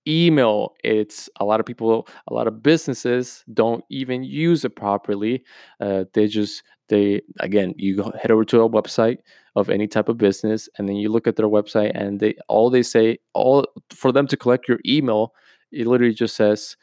email 0.06 0.74
it's 0.82 1.28
a 1.40 1.44
lot 1.44 1.60
of 1.60 1.66
people 1.66 2.06
a 2.28 2.34
lot 2.34 2.46
of 2.46 2.62
businesses 2.62 3.44
don't 3.52 3.84
even 3.90 4.22
use 4.22 4.64
it 4.64 4.76
properly 4.76 5.42
uh, 5.80 6.04
they 6.12 6.26
just 6.26 6.62
they 6.88 7.20
again 7.40 7.74
you 7.76 8.02
head 8.20 8.30
over 8.30 8.44
to 8.44 8.60
a 8.60 8.68
website 8.68 9.18
of 9.56 9.70
any 9.70 9.86
type 9.86 10.08
of 10.08 10.18
business 10.18 10.68
and 10.76 10.88
then 10.88 10.96
you 10.96 11.08
look 11.08 11.26
at 11.26 11.36
their 11.36 11.48
website 11.48 11.92
and 11.94 12.20
they 12.20 12.34
all 12.48 12.70
they 12.70 12.82
say 12.82 13.18
all 13.32 13.66
for 13.90 14.12
them 14.12 14.26
to 14.26 14.36
collect 14.36 14.68
your 14.68 14.78
email 14.86 15.32
it 15.72 15.86
literally 15.86 16.14
just 16.14 16.36
says 16.36 16.76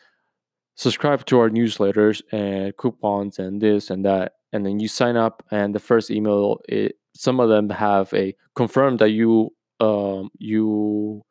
subscribe 0.76 1.26
to 1.26 1.40
our 1.40 1.50
newsletters 1.50 2.22
and 2.32 2.76
coupons 2.78 3.38
and 3.38 3.62
this 3.62 3.90
and 3.90 4.06
that 4.06 4.34
and 4.54 4.66
then 4.66 4.80
you 4.80 4.88
sign 4.88 5.16
up 5.16 5.44
and 5.52 5.76
the 5.76 5.80
first 5.80 6.10
email 6.10 6.60
it, 6.68 6.96
some 7.14 7.40
of 7.40 7.50
them 7.50 7.70
have 7.70 8.14
a 8.14 8.34
confirm 8.56 8.98
that 8.98 9.12
you 9.12 9.52
um, 9.80 10.30
you 10.38 11.24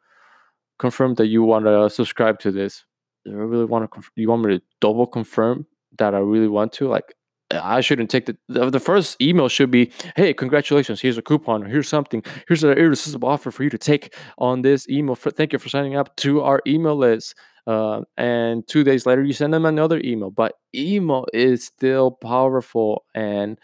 confirm 0.81 1.15
that 1.15 1.27
you 1.29 1.43
want 1.43 1.67
to 1.67 1.89
subscribe 1.91 2.41
to 2.41 2.51
this. 2.51 2.85
Do 3.25 3.33
I 3.33 3.45
really 3.45 3.67
want 3.67 3.85
to? 3.85 3.89
Conf- 3.89 4.11
you 4.17 4.29
want 4.29 4.43
me 4.43 4.59
to 4.59 4.63
double 4.81 5.07
confirm 5.07 5.67
that 5.99 6.15
I 6.15 6.19
really 6.19 6.49
want 6.49 6.73
to? 6.75 6.89
Like, 6.89 7.15
I 7.51 7.81
shouldn't 7.81 8.11
take 8.11 8.27
the, 8.27 8.37
the, 8.49 8.81
first 8.81 9.21
email 9.21 9.49
should 9.49 9.71
be, 9.71 9.91
hey, 10.17 10.33
congratulations, 10.33 11.01
here's 11.01 11.19
a 11.19 11.23
coupon, 11.23 11.65
or 11.65 11.69
here's 11.69 11.89
something, 11.89 12.23
here's 12.47 12.63
an 12.63 12.79
irresistible 12.79 13.29
offer 13.29 13.51
for 13.51 13.65
you 13.65 13.71
to 13.71 13.79
take 13.79 14.15
on 14.39 14.63
this 14.63 14.89
email. 14.89 15.17
For, 15.17 15.31
thank 15.31 15.53
you 15.53 15.59
for 15.59 15.69
signing 15.69 15.97
up 15.97 16.15
to 16.17 16.43
our 16.43 16.63
email 16.67 16.97
list. 16.97 17.35
Uh, 17.67 18.03
and 18.17 18.67
two 18.67 18.85
days 18.85 19.05
later, 19.05 19.23
you 19.23 19.33
send 19.33 19.53
them 19.53 19.67
another 19.67 20.01
email. 20.05 20.31
But 20.31 20.55
email 20.75 21.27
is 21.35 21.65
still 21.65 22.13
powerful 22.13 23.05
and 23.15 23.59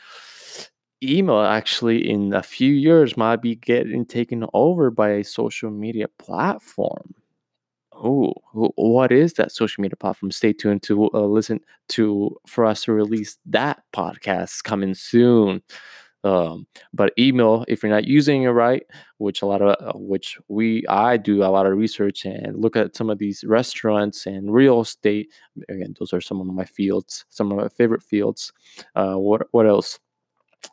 email 1.02 1.40
actually 1.40 2.08
in 2.08 2.32
a 2.34 2.42
few 2.42 2.72
years 2.72 3.16
might 3.16 3.42
be 3.42 3.54
getting 3.56 4.04
taken 4.06 4.46
over 4.54 4.90
by 4.90 5.10
a 5.10 5.24
social 5.24 5.70
media 5.70 6.08
platform. 6.18 7.14
Oh, 7.92 8.34
what 8.52 9.10
is 9.12 9.34
that 9.34 9.52
social 9.52 9.80
media 9.82 9.96
platform? 9.96 10.30
Stay 10.30 10.52
tuned 10.52 10.82
to 10.84 11.10
uh, 11.14 11.20
listen 11.26 11.60
to 11.90 12.36
for 12.46 12.64
us 12.66 12.84
to 12.84 12.92
release 12.92 13.38
that 13.46 13.82
podcast 13.94 14.64
coming 14.64 14.94
soon. 14.94 15.62
Um, 16.24 16.66
but 16.92 17.12
email, 17.18 17.64
if 17.68 17.82
you're 17.82 17.92
not 17.92 18.06
using 18.06 18.42
it 18.44 18.48
right, 18.50 18.84
which 19.18 19.42
a 19.42 19.46
lot 19.46 19.62
of 19.62 19.76
uh, 19.80 19.98
which 19.98 20.38
we 20.48 20.84
I 20.88 21.16
do 21.18 21.42
a 21.44 21.46
lot 21.48 21.66
of 21.66 21.78
research 21.78 22.24
and 22.26 22.56
look 22.60 22.76
at 22.76 22.96
some 22.96 23.10
of 23.10 23.18
these 23.18 23.44
restaurants 23.44 24.26
and 24.26 24.52
real 24.52 24.80
estate. 24.82 25.32
Again, 25.68 25.94
those 25.98 26.12
are 26.12 26.20
some 26.20 26.40
of 26.40 26.46
my 26.48 26.64
fields, 26.66 27.24
some 27.30 27.52
of 27.52 27.58
my 27.58 27.68
favorite 27.68 28.02
fields. 28.02 28.52
Uh, 28.96 29.14
what 29.16 29.48
what 29.52 29.66
else? 29.66 29.98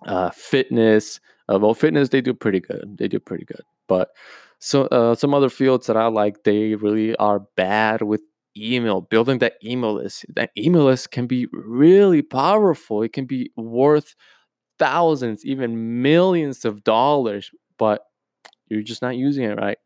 Uh, 0.05 0.29
fitness. 0.31 1.19
Uh, 1.51 1.59
well, 1.59 1.73
fitness 1.73 2.09
they 2.09 2.21
do 2.21 2.33
pretty 2.33 2.59
good. 2.59 2.95
They 2.97 3.07
do 3.07 3.19
pretty 3.19 3.45
good, 3.45 3.63
but 3.87 4.09
so 4.59 4.83
uh, 4.85 5.13
some 5.15 5.33
other 5.33 5.49
fields 5.49 5.87
that 5.87 5.97
I 5.97 6.07
like, 6.07 6.45
they 6.45 6.75
really 6.75 7.15
are 7.17 7.41
bad 7.57 8.01
with 8.01 8.21
email. 8.55 9.01
Building 9.01 9.39
that 9.39 9.55
email 9.63 9.95
list. 9.95 10.25
That 10.33 10.51
email 10.57 10.85
list 10.85 11.11
can 11.11 11.27
be 11.27 11.47
really 11.51 12.21
powerful. 12.21 13.01
It 13.03 13.11
can 13.11 13.25
be 13.25 13.51
worth 13.57 14.15
thousands, 14.79 15.45
even 15.45 16.01
millions 16.01 16.63
of 16.63 16.83
dollars, 16.85 17.51
but 17.77 18.03
you're 18.69 18.83
just 18.83 19.01
not 19.01 19.17
using 19.17 19.43
it 19.43 19.57
right. 19.59 19.77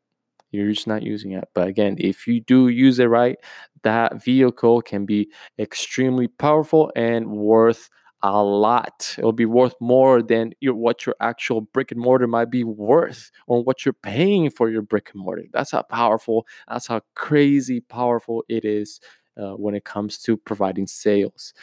You're 0.52 0.72
just 0.72 0.88
not 0.88 1.04
using 1.04 1.32
it. 1.32 1.48
But 1.54 1.68
again, 1.68 1.96
if 2.00 2.28
you 2.28 2.40
do 2.40 2.68
use 2.68 3.00
it 3.00 3.06
right, 3.06 3.38
that 3.84 4.24
vehicle 4.24 4.82
can 4.82 5.06
be 5.06 5.30
extremely 5.60 6.28
powerful 6.28 6.92
and 6.96 7.32
worth 7.32 7.90
a 8.24 8.44
lot. 8.44 9.16
It'll 9.18 9.32
be 9.32 9.46
worth 9.46 9.76
more 9.80 10.22
than 10.22 10.54
your 10.60 10.74
what 10.74 11.06
your 11.06 11.16
actual 11.20 11.62
brick 11.62 11.92
and 11.92 12.00
mortar 12.00 12.28
might 12.28 12.50
be 12.50 12.64
worth 12.64 13.32
or 13.46 13.64
what 13.64 13.86
you're 13.86 13.94
paying 13.94 14.50
for 14.50 14.70
your 14.70 14.82
brick 14.82 15.12
and 15.14 15.24
mortar. 15.24 15.44
That's 15.54 15.72
how 15.72 15.84
powerful, 15.84 16.48
that's 16.68 16.88
how 16.88 17.02
crazy 17.16 17.82
powerful 17.82 18.44
it 18.50 18.66
is 18.66 19.00
uh, 19.40 19.52
when 19.52 19.76
it 19.76 19.86
comes 19.86 20.18
to 20.20 20.38
providing 20.38 20.88
sales. 20.88 21.54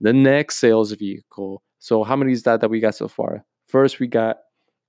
The 0.00 0.12
next 0.12 0.56
sales 0.58 0.92
vehicle. 0.92 1.62
So 1.78 2.04
how 2.04 2.16
many 2.16 2.32
is 2.32 2.44
that 2.44 2.60
that 2.60 2.70
we 2.70 2.80
got 2.80 2.94
so 2.94 3.08
far? 3.08 3.44
First, 3.68 3.98
we 3.98 4.06
got 4.06 4.38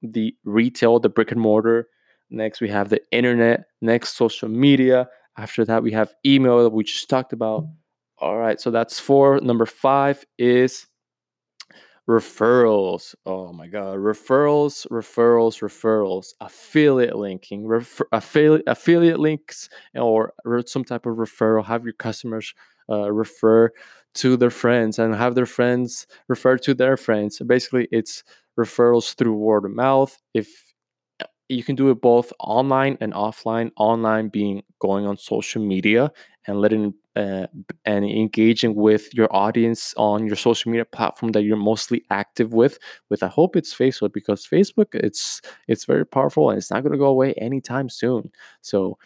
the 0.01 0.36
retail, 0.44 1.00
the 1.00 1.10
brick 1.10 1.32
and 1.32 1.41
mortar. 1.41 1.88
Next, 2.29 2.62
we 2.62 2.70
have 2.70 2.89
the 2.89 3.01
internet. 3.12 3.65
Next, 3.82 4.15
social 4.15 4.50
media. 4.50 5.08
After 5.38 5.65
that, 5.65 5.84
we 5.84 5.91
have 5.91 6.13
email 6.25 6.63
that 6.63 6.70
we 6.70 6.84
just 6.84 7.10
talked 7.10 7.34
about. 7.34 7.65
All 8.20 8.38
right, 8.38 8.60
so 8.62 8.72
that's 8.72 9.00
four. 9.00 9.39
Number 9.41 9.65
five 9.65 10.24
is 10.38 10.88
referrals. 12.08 13.16
Oh 13.26 13.52
my 13.52 13.68
God, 13.68 13.98
referrals, 13.98 14.88
referrals, 14.88 15.62
referrals, 15.62 16.34
affiliate 16.40 17.16
linking, 17.16 17.66
refer- 17.66 18.08
affiliate 18.12 18.64
affiliate 18.68 19.20
links, 19.20 19.70
or 19.96 20.34
some 20.66 20.84
type 20.84 21.06
of 21.06 21.18
referral. 21.18 21.66
Have 21.66 21.84
your 21.84 21.94
customers 21.94 22.54
uh, 22.90 23.12
refer 23.12 23.72
to 24.16 24.38
their 24.38 24.50
friends 24.52 24.98
and 25.00 25.16
have 25.16 25.36
their 25.36 25.46
friends 25.46 26.08
refer 26.28 26.58
to 26.58 26.74
their 26.74 26.96
friends. 26.96 27.40
Basically, 27.40 27.88
it's 27.92 28.24
referrals 28.58 29.16
through 29.16 29.36
word 29.36 29.66
of 29.66 29.72
mouth. 29.72 30.18
If 30.34 30.64
you 31.50 31.64
can 31.64 31.75
do 31.75 31.90
it 31.90 32.02
both 32.02 32.32
online 32.40 32.98
and 33.02 33.14
offline. 33.14 33.72
Online 33.78 34.30
being 34.30 34.64
going 34.80 35.06
on 35.06 35.18
social 35.18 35.64
media 35.64 36.12
and 36.48 36.60
letting 36.60 36.94
uh, 37.16 37.48
and 37.86 38.06
engaging 38.06 38.75
with 38.75 39.14
your 39.14 39.34
audience 39.34 39.94
on 39.98 40.28
your 40.28 40.36
social 40.36 40.72
media 40.72 40.86
platform 40.86 41.32
that 41.32 41.44
you're 41.44 41.58
mostly 41.58 42.04
active 42.10 42.54
with. 42.54 42.78
With 43.10 43.24
I 43.24 43.28
hope 43.28 43.56
it's 43.56 43.74
Facebook 43.74 44.14
because 44.14 44.46
Facebook 44.46 44.88
it's 44.94 45.42
it's 45.68 45.86
very 45.86 46.06
powerful 46.06 46.50
and 46.50 46.58
it's 46.58 46.72
not 46.72 46.84
going 46.84 46.92
to 46.92 46.98
go 46.98 47.06
away 47.06 47.34
anytime 47.34 47.90
soon. 47.90 48.32
So 48.62 48.98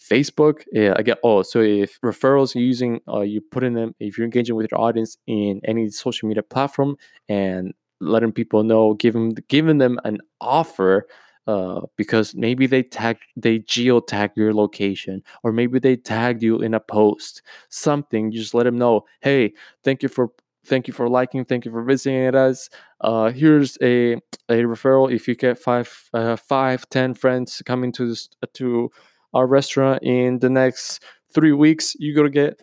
Facebook, 0.00 0.64
yeah, 0.72 0.94
I 0.96 1.02
get. 1.02 1.18
Oh, 1.22 1.42
so 1.42 1.60
if 1.60 2.00
referrals 2.00 2.54
using, 2.54 3.00
uh, 3.06 3.20
you 3.20 3.40
put 3.40 3.62
in 3.64 3.74
them. 3.74 3.94
If 4.00 4.16
you're 4.16 4.24
engaging 4.24 4.56
with 4.56 4.70
your 4.70 4.80
audience 4.80 5.18
in 5.26 5.60
any 5.64 5.90
social 5.90 6.28
media 6.28 6.42
platform 6.42 6.96
and 7.28 7.74
letting 8.00 8.32
people 8.32 8.62
know, 8.62 8.94
giving 8.94 9.36
giving 9.48 9.78
them 9.78 9.98
an 10.04 10.18
offer 10.40 11.06
uh, 11.46 11.80
because 11.96 12.34
maybe 12.34 12.66
they 12.66 12.82
tag 12.82 13.18
they 13.36 13.58
geotag 13.60 14.30
your 14.36 14.52
location 14.52 15.22
or 15.42 15.52
maybe 15.52 15.78
they 15.78 15.96
tagged 15.96 16.42
you 16.42 16.60
in 16.60 16.74
a 16.74 16.80
post 16.80 17.42
something 17.68 18.30
you 18.30 18.40
just 18.40 18.54
let 18.54 18.64
them 18.64 18.76
know 18.78 19.02
hey 19.20 19.52
thank 19.82 20.02
you 20.02 20.08
for 20.08 20.28
thank 20.66 20.86
you 20.86 20.94
for 20.94 21.08
liking 21.08 21.44
thank 21.44 21.64
you 21.64 21.70
for 21.70 21.82
visiting 21.82 22.34
us 22.34 22.68
uh, 23.00 23.30
here's 23.30 23.78
a 23.82 24.14
a 24.48 24.62
referral 24.62 25.12
if 25.12 25.26
you 25.26 25.34
get 25.34 25.58
five 25.58 26.08
uh, 26.12 26.36
five 26.36 26.88
ten 26.90 27.14
friends 27.14 27.62
coming 27.64 27.92
to 27.92 28.08
this 28.08 28.28
to 28.52 28.90
our 29.32 29.46
restaurant 29.46 30.02
in 30.02 30.38
the 30.40 30.50
next 30.50 31.02
three 31.32 31.52
weeks 31.52 31.94
you're 31.98 32.14
gonna 32.14 32.28
get 32.28 32.60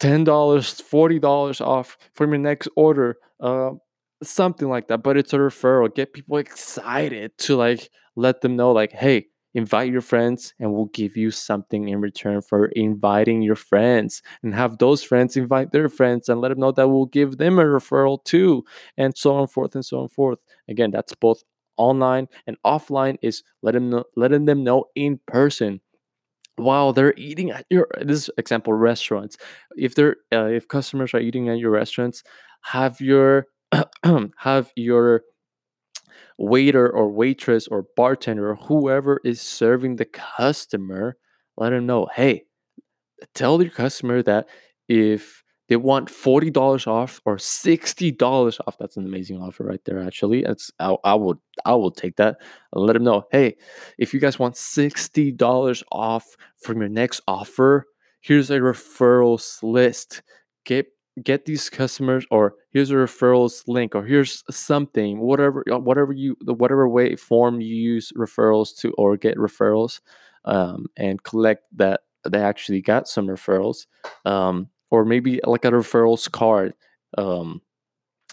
$10 0.00 0.24
$40 0.24 1.60
off 1.64 1.96
from 2.14 2.30
your 2.30 2.38
next 2.38 2.68
order 2.76 3.16
uh, 3.40 3.70
something 4.24 4.68
like 4.68 4.88
that 4.88 5.02
but 5.02 5.16
it's 5.16 5.32
a 5.32 5.38
referral. 5.38 5.94
Get 5.94 6.12
people 6.12 6.38
excited 6.38 7.36
to 7.38 7.56
like 7.56 7.90
let 8.16 8.40
them 8.40 8.56
know 8.56 8.72
like 8.72 8.92
hey 8.92 9.26
invite 9.54 9.90
your 9.90 10.00
friends 10.00 10.52
and 10.58 10.72
we'll 10.72 10.86
give 10.86 11.16
you 11.16 11.30
something 11.30 11.88
in 11.88 12.00
return 12.00 12.40
for 12.40 12.66
inviting 12.66 13.40
your 13.40 13.54
friends. 13.54 14.20
And 14.42 14.54
have 14.54 14.78
those 14.78 15.02
friends 15.02 15.36
invite 15.36 15.70
their 15.72 15.88
friends 15.88 16.28
and 16.28 16.40
let 16.40 16.48
them 16.48 16.58
know 16.58 16.72
that 16.72 16.88
we'll 16.88 17.06
give 17.06 17.38
them 17.38 17.58
a 17.58 17.64
referral 17.64 18.22
too 18.24 18.64
and 18.96 19.16
so 19.16 19.36
on 19.36 19.46
forth 19.46 19.74
and 19.74 19.84
so 19.84 20.00
on 20.00 20.08
forth. 20.08 20.40
Again 20.68 20.90
that's 20.90 21.14
both 21.14 21.42
online 21.76 22.28
and 22.46 22.56
offline 22.64 23.16
is 23.22 23.42
letting 23.62 23.90
them 23.90 24.00
know, 24.00 24.04
letting 24.16 24.44
them 24.44 24.64
know 24.64 24.86
in 24.94 25.20
person 25.26 25.80
while 26.56 26.92
they're 26.92 27.14
eating 27.16 27.50
at 27.50 27.66
your 27.70 27.88
this 28.00 28.30
example 28.38 28.72
restaurants. 28.72 29.36
If 29.76 29.94
they're 29.94 30.16
uh, 30.32 30.46
if 30.46 30.68
customers 30.68 31.14
are 31.14 31.20
eating 31.20 31.48
at 31.48 31.58
your 31.58 31.70
restaurants 31.70 32.22
have 32.62 33.00
your 33.00 33.46
have 34.38 34.72
your 34.76 35.22
waiter 36.38 36.88
or 36.90 37.10
waitress 37.10 37.68
or 37.68 37.86
bartender 37.96 38.50
or 38.50 38.56
whoever 38.56 39.20
is 39.24 39.40
serving 39.40 39.96
the 39.96 40.04
customer 40.04 41.16
let 41.56 41.70
them 41.70 41.86
know 41.86 42.08
hey 42.14 42.42
tell 43.34 43.62
your 43.62 43.70
customer 43.70 44.22
that 44.22 44.48
if 44.88 45.42
they 45.68 45.76
want 45.76 46.08
$40 46.08 46.86
off 46.86 47.20
or 47.24 47.36
$60 47.36 48.60
off 48.66 48.76
that's 48.78 48.96
an 48.96 49.06
amazing 49.06 49.40
offer 49.40 49.64
right 49.64 49.80
there 49.84 50.00
actually 50.00 50.42
it's 50.42 50.70
i, 50.80 50.94
I 51.04 51.16
i 51.64 51.74
will 51.74 51.90
take 51.92 52.16
that 52.16 52.36
and 52.72 52.84
let 52.84 52.94
them 52.94 53.04
know 53.04 53.24
hey 53.30 53.56
if 53.96 54.12
you 54.12 54.20
guys 54.20 54.38
want 54.38 54.56
$60 54.56 55.82
off 55.92 56.36
from 56.58 56.80
your 56.80 56.88
next 56.88 57.20
offer 57.28 57.86
here's 58.24 58.50
a 58.50 58.58
referrals 58.58 59.62
list. 59.62 60.22
Get 60.64 60.86
get 61.22 61.44
these 61.44 61.70
customers 61.70 62.26
or 62.30 62.54
here's 62.74 62.90
a 62.90 62.94
referrals 62.94 63.66
link 63.66 63.94
or 63.94 64.04
here's 64.04 64.42
something 64.50 65.20
whatever 65.20 65.64
uh, 65.72 65.78
whatever 65.78 66.12
you 66.12 66.36
the 66.42 66.52
whatever 66.52 66.86
way 66.88 67.16
form 67.16 67.60
you 67.60 67.74
use 67.74 68.12
referrals 68.16 68.76
to 68.76 68.92
or 68.98 69.16
get 69.16 69.38
referrals 69.38 70.00
um, 70.44 70.86
and 70.98 71.22
collect 71.22 71.62
that 71.72 72.00
they 72.28 72.40
actually 72.40 72.82
got 72.82 73.08
some 73.08 73.26
referrals 73.26 73.86
um, 74.26 74.68
or 74.90 75.04
maybe 75.04 75.40
like 75.44 75.64
a 75.64 75.70
referrals 75.70 76.30
card 76.30 76.74
um, 77.16 77.62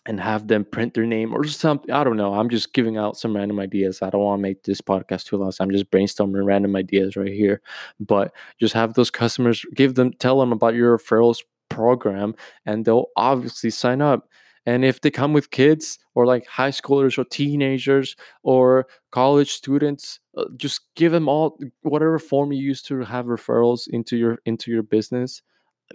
and 0.07 0.19
have 0.19 0.47
them 0.47 0.65
print 0.65 0.95
their 0.95 1.05
name 1.05 1.31
or 1.33 1.43
something 1.45 1.91
i 1.91 2.03
don't 2.03 2.17
know 2.17 2.33
i'm 2.33 2.49
just 2.49 2.73
giving 2.73 2.97
out 2.97 3.15
some 3.15 3.35
random 3.35 3.59
ideas 3.59 4.01
i 4.01 4.09
don't 4.09 4.23
want 4.23 4.39
to 4.39 4.41
make 4.41 4.63
this 4.63 4.81
podcast 4.81 5.25
too 5.25 5.37
long 5.37 5.51
so 5.51 5.63
i'm 5.63 5.69
just 5.71 5.91
brainstorming 5.91 6.43
random 6.43 6.75
ideas 6.75 7.15
right 7.15 7.33
here 7.33 7.61
but 7.99 8.33
just 8.59 8.73
have 8.73 8.95
those 8.95 9.11
customers 9.11 9.63
give 9.75 9.93
them 9.93 10.11
tell 10.13 10.39
them 10.39 10.51
about 10.51 10.73
your 10.73 10.97
referrals 10.97 11.41
program 11.73 12.35
and 12.65 12.85
they'll 12.85 13.07
obviously 13.15 13.69
sign 13.69 14.01
up. 14.01 14.27
And 14.65 14.85
if 14.85 15.01
they 15.01 15.09
come 15.09 15.33
with 15.33 15.49
kids 15.49 15.97
or 16.13 16.25
like 16.25 16.45
high 16.45 16.69
schoolers 16.69 17.17
or 17.17 17.23
teenagers 17.23 18.15
or 18.43 18.85
college 19.11 19.51
students, 19.51 20.19
uh, 20.37 20.45
just 20.55 20.81
give 20.95 21.11
them 21.11 21.27
all 21.27 21.57
whatever 21.81 22.19
form 22.19 22.51
you 22.51 22.61
use 22.61 22.81
to 22.83 23.01
have 23.01 23.25
referrals 23.25 23.87
into 23.89 24.17
your 24.17 24.37
into 24.45 24.69
your 24.71 24.83
business. 24.83 25.41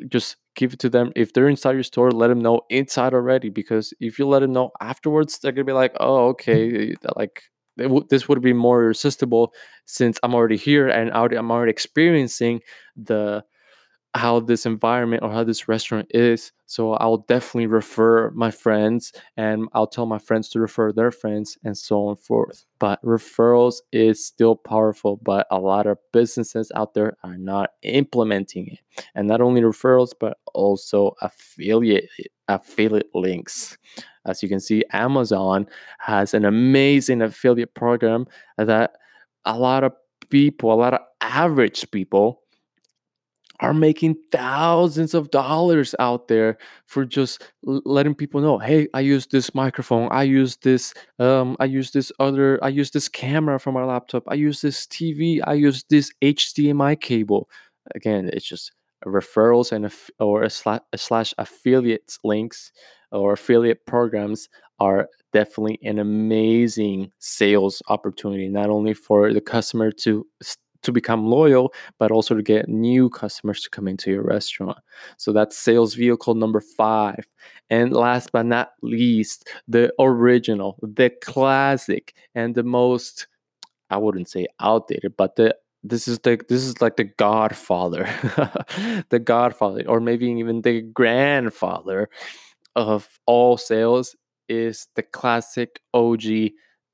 Just 0.08 0.36
give 0.56 0.72
it 0.72 0.80
to 0.80 0.88
them. 0.90 1.12
If 1.14 1.32
they're 1.32 1.48
inside 1.48 1.74
your 1.74 1.84
store, 1.84 2.10
let 2.10 2.28
them 2.28 2.40
know 2.40 2.62
inside 2.68 3.14
already. 3.14 3.50
Because 3.50 3.94
if 4.00 4.18
you 4.18 4.26
let 4.26 4.40
them 4.40 4.52
know 4.52 4.70
afterwards, 4.80 5.38
they're 5.38 5.52
gonna 5.52 5.64
be 5.64 5.72
like, 5.72 5.94
"Oh, 6.00 6.28
okay, 6.30 6.94
like 7.14 7.44
this 7.76 8.28
would 8.28 8.42
be 8.42 8.52
more 8.52 8.82
irresistible 8.82 9.52
since 9.84 10.18
I'm 10.22 10.34
already 10.34 10.56
here 10.56 10.88
and 10.88 11.10
I'm 11.10 11.50
already 11.50 11.70
experiencing 11.70 12.60
the 12.96 13.44
how 14.16 14.40
this 14.40 14.66
environment 14.66 15.22
or 15.22 15.30
how 15.30 15.44
this 15.44 15.68
restaurant 15.68 16.06
is. 16.10 16.52
So 16.66 16.94
I'll 16.94 17.18
definitely 17.18 17.66
refer 17.66 18.30
my 18.30 18.50
friends 18.50 19.12
and 19.36 19.68
I'll 19.72 19.86
tell 19.86 20.06
my 20.06 20.18
friends 20.18 20.48
to 20.50 20.60
refer 20.60 20.92
their 20.92 21.10
friends 21.10 21.56
and 21.64 21.76
so 21.76 22.08
on 22.08 22.16
forth. 22.16 22.64
But 22.78 23.02
referrals 23.02 23.76
is 23.92 24.24
still 24.24 24.56
powerful, 24.56 25.18
but 25.22 25.46
a 25.50 25.58
lot 25.58 25.86
of 25.86 25.98
businesses 26.12 26.72
out 26.74 26.94
there 26.94 27.16
are 27.22 27.38
not 27.38 27.70
implementing 27.82 28.68
it. 28.68 29.04
And 29.14 29.28
not 29.28 29.40
only 29.40 29.60
referrals, 29.60 30.10
but 30.18 30.38
also 30.54 31.14
affiliate 31.20 32.08
affiliate 32.48 33.14
links. 33.14 33.76
As 34.26 34.42
you 34.42 34.48
can 34.48 34.60
see, 34.60 34.84
Amazon 34.92 35.66
has 36.00 36.34
an 36.34 36.44
amazing 36.44 37.22
affiliate 37.22 37.74
program 37.74 38.26
that 38.58 38.92
a 39.44 39.58
lot 39.58 39.84
of 39.84 39.92
people, 40.30 40.72
a 40.72 40.74
lot 40.74 40.94
of 40.94 41.00
average 41.20 41.90
people 41.90 42.42
are 43.60 43.74
making 43.74 44.16
thousands 44.30 45.14
of 45.14 45.30
dollars 45.30 45.94
out 45.98 46.28
there 46.28 46.58
for 46.84 47.04
just 47.04 47.42
letting 47.62 48.14
people 48.14 48.40
know 48.40 48.58
hey 48.58 48.86
i 48.94 49.00
use 49.00 49.26
this 49.26 49.54
microphone 49.54 50.08
i 50.10 50.22
use 50.22 50.56
this 50.58 50.94
um, 51.18 51.56
i 51.60 51.64
use 51.64 51.90
this 51.90 52.12
other 52.20 52.62
i 52.62 52.68
use 52.68 52.90
this 52.90 53.08
camera 53.08 53.58
from 53.58 53.74
my 53.74 53.84
laptop 53.84 54.22
i 54.28 54.34
use 54.34 54.60
this 54.60 54.86
tv 54.86 55.40
i 55.46 55.52
use 55.54 55.84
this 55.90 56.12
hdmi 56.22 57.00
cable. 57.00 57.48
Again 57.94 58.30
it's 58.32 58.46
just 58.46 58.72
referrals 59.04 59.72
and 59.72 59.92
or 60.18 60.42
a 60.42 60.50
slash, 60.50 60.80
a 60.92 60.98
slash 60.98 61.34
affiliates 61.38 62.18
links 62.24 62.72
or 63.12 63.32
affiliate 63.32 63.86
programs 63.86 64.48
are 64.80 65.08
definitely 65.32 65.78
an 65.82 65.98
amazing 65.98 67.10
sales 67.18 67.82
opportunity 67.88 68.48
not 68.48 68.68
only 68.68 68.94
for 68.94 69.32
the 69.32 69.40
customer 69.40 69.90
to 69.90 70.26
to 70.82 70.92
become 70.92 71.26
loyal, 71.26 71.72
but 71.98 72.10
also 72.10 72.34
to 72.34 72.42
get 72.42 72.68
new 72.68 73.08
customers 73.10 73.62
to 73.62 73.70
come 73.70 73.88
into 73.88 74.10
your 74.10 74.22
restaurant. 74.22 74.78
So 75.16 75.32
that's 75.32 75.56
sales 75.56 75.94
vehicle 75.94 76.34
number 76.34 76.60
five. 76.60 77.26
And 77.70 77.92
last 77.92 78.32
but 78.32 78.46
not 78.46 78.72
least, 78.82 79.48
the 79.66 79.92
original, 79.98 80.78
the 80.82 81.10
classic, 81.22 82.14
and 82.34 82.54
the 82.54 82.62
most, 82.62 83.26
I 83.90 83.96
wouldn't 83.96 84.28
say 84.28 84.46
outdated, 84.60 85.14
but 85.16 85.36
the 85.36 85.56
this 85.82 86.08
is 86.08 86.18
the 86.20 86.40
this 86.48 86.64
is 86.64 86.80
like 86.80 86.96
the 86.96 87.04
godfather 87.04 88.04
the 89.10 89.20
godfather 89.22 89.84
or 89.86 90.00
maybe 90.00 90.26
even 90.26 90.62
the 90.62 90.82
grandfather 90.82 92.08
of 92.74 93.08
all 93.26 93.56
sales 93.56 94.16
is 94.48 94.88
the 94.96 95.02
classic 95.02 95.80
OG 95.94 96.22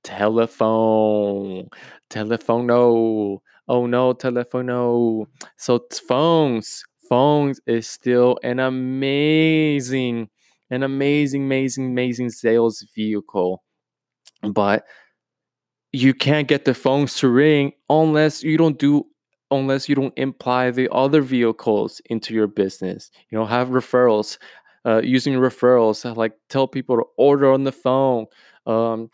telephone. 0.05 1.69
Telephono. 2.11 3.39
Oh 3.69 3.87
no, 3.87 4.15
telephono. 4.15 5.27
So 5.57 5.87
phones. 6.09 6.85
Phones 7.09 7.61
is 7.67 7.87
still 7.87 8.39
an 8.43 8.59
amazing, 8.59 10.31
an 10.71 10.83
amazing, 10.83 11.43
amazing, 11.45 11.87
amazing 11.87 12.31
sales 12.31 12.87
vehicle. 12.95 13.63
But 14.43 14.85
you 15.93 16.15
can't 16.15 16.49
get 16.49 16.65
the 16.65 16.75
phones 16.75 17.15
to 17.17 17.29
ring 17.29 17.73
unless 17.91 18.43
you 18.43 18.57
don't 18.57 18.79
do 18.79 19.07
unless 19.51 19.89
you 19.89 19.95
don't 19.95 20.17
imply 20.17 20.71
the 20.71 20.89
other 20.91 21.21
vehicles 21.21 22.01
into 22.07 22.33
your 22.33 22.47
business 22.47 23.11
you 23.31 23.39
know 23.39 23.45
have 23.45 23.69
referrals 23.69 24.39
uh, 24.87 25.01
using 25.05 25.35
referrals 25.35 26.17
like 26.17 26.33
tell 26.49 26.67
people 26.67 26.97
to 26.97 27.05
order 27.19 27.53
on 27.53 27.65
the 27.65 27.73
phone 27.73 28.25
um, 28.67 29.11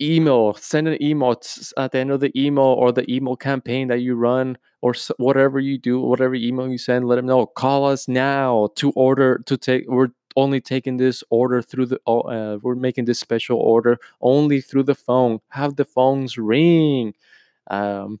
email 0.00 0.54
send 0.54 0.88
an 0.88 1.02
email 1.02 1.40
at 1.76 1.92
the 1.92 1.98
end 1.98 2.10
of 2.10 2.20
the 2.20 2.32
email 2.40 2.64
or 2.64 2.92
the 2.92 3.10
email 3.12 3.36
campaign 3.36 3.88
that 3.88 4.00
you 4.00 4.14
run 4.14 4.56
or 4.80 4.94
whatever 5.18 5.60
you 5.60 5.76
do 5.76 6.00
whatever 6.00 6.34
email 6.34 6.68
you 6.68 6.78
send 6.78 7.06
let 7.06 7.16
them 7.16 7.26
know 7.26 7.44
call 7.46 7.84
us 7.84 8.08
now 8.08 8.68
to 8.76 8.90
order 8.92 9.42
to 9.46 9.56
take 9.56 9.84
we're 9.88 10.08
only 10.36 10.60
taking 10.60 10.96
this 10.96 11.24
order 11.30 11.62
through 11.62 11.86
the 11.86 12.00
uh, 12.06 12.58
we're 12.62 12.74
making 12.74 13.04
this 13.04 13.18
special 13.18 13.58
order 13.58 13.98
only 14.20 14.60
through 14.60 14.84
the 14.84 14.94
phone. 14.94 15.40
Have 15.48 15.76
the 15.76 15.84
phones 15.84 16.38
ring. 16.38 17.14
Um, 17.70 18.20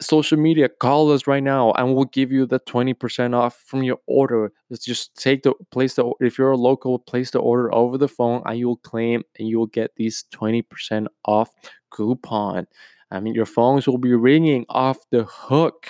social 0.00 0.38
media 0.38 0.68
call 0.68 1.10
us 1.10 1.26
right 1.26 1.42
now 1.42 1.72
and 1.72 1.94
we'll 1.94 2.04
give 2.06 2.30
you 2.30 2.46
the 2.46 2.60
20% 2.60 3.34
off 3.34 3.56
from 3.66 3.82
your 3.82 3.98
order. 4.06 4.52
Let's 4.70 4.84
just 4.84 5.16
take 5.16 5.42
the 5.42 5.54
place 5.70 5.94
the 5.94 6.12
if 6.20 6.38
you're 6.38 6.50
a 6.50 6.56
local 6.56 6.98
place 6.98 7.30
the 7.30 7.38
order 7.38 7.74
over 7.74 7.96
the 7.98 8.08
phone 8.08 8.42
and 8.44 8.58
you'll 8.58 8.76
claim 8.78 9.22
and 9.38 9.48
you'll 9.48 9.66
get 9.66 9.92
these 9.96 10.24
20% 10.34 11.06
off 11.24 11.50
coupon. 11.90 12.66
I 13.10 13.20
mean 13.20 13.34
your 13.34 13.46
phones 13.46 13.86
will 13.86 13.98
be 13.98 14.14
ringing 14.14 14.66
off 14.68 14.98
the 15.10 15.24
hook 15.24 15.88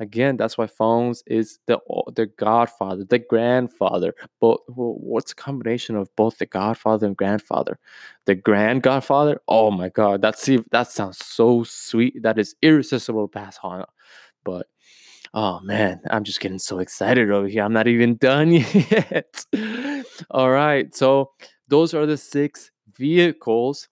Again, 0.00 0.38
that's 0.38 0.56
why 0.56 0.66
phones 0.66 1.22
is 1.26 1.58
the 1.66 1.78
the 2.14 2.24
godfather, 2.24 3.04
the 3.04 3.18
grandfather. 3.18 4.14
But 4.40 4.58
what's 4.66 5.32
a 5.32 5.36
combination 5.36 5.94
of 5.94 6.08
both 6.16 6.38
the 6.38 6.46
godfather 6.46 7.06
and 7.06 7.16
grandfather? 7.16 7.78
The 8.24 8.34
grand 8.34 8.82
godfather. 8.82 9.42
Oh 9.46 9.70
my 9.70 9.90
god, 9.90 10.22
that's 10.22 10.48
that 10.70 10.90
sounds 10.90 11.18
so 11.22 11.64
sweet. 11.64 12.22
That 12.22 12.38
is 12.38 12.54
irresistible 12.62 13.28
to 13.28 13.30
pass 13.30 13.58
on. 13.62 13.84
But 14.42 14.68
oh 15.34 15.60
man, 15.60 16.00
I'm 16.10 16.24
just 16.24 16.40
getting 16.40 16.58
so 16.58 16.78
excited 16.78 17.30
over 17.30 17.46
here. 17.46 17.62
I'm 17.62 17.74
not 17.74 17.86
even 17.86 18.16
done 18.16 18.52
yet. 18.52 19.44
All 20.30 20.50
right, 20.50 20.94
so 20.94 21.32
those 21.68 21.92
are 21.92 22.06
the 22.06 22.16
six 22.16 22.70
vehicles 22.96 23.86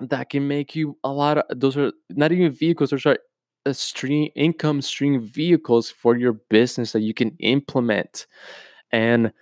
that 0.00 0.30
can 0.30 0.48
make 0.48 0.74
you 0.74 0.98
a 1.04 1.12
lot 1.12 1.38
of 1.38 1.60
those 1.60 1.76
are 1.76 1.92
not 2.10 2.32
even 2.32 2.50
vehicles 2.50 2.90
those 2.90 3.06
are 3.06 3.16
a 3.64 3.74
stream 3.74 4.30
income 4.34 4.82
stream 4.82 5.20
vehicles 5.20 5.90
for 5.90 6.16
your 6.16 6.32
business 6.32 6.92
that 6.92 7.00
you 7.00 7.14
can 7.14 7.36
implement. 7.38 8.26
And 8.90 9.32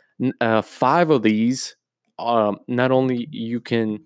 uh, 0.41 0.63
five 0.63 1.11
of 1.11 1.23
these 1.23 1.77
um, 2.19 2.59
not 2.69 2.91
only 2.91 3.29
you 3.31 3.61
can 3.61 4.01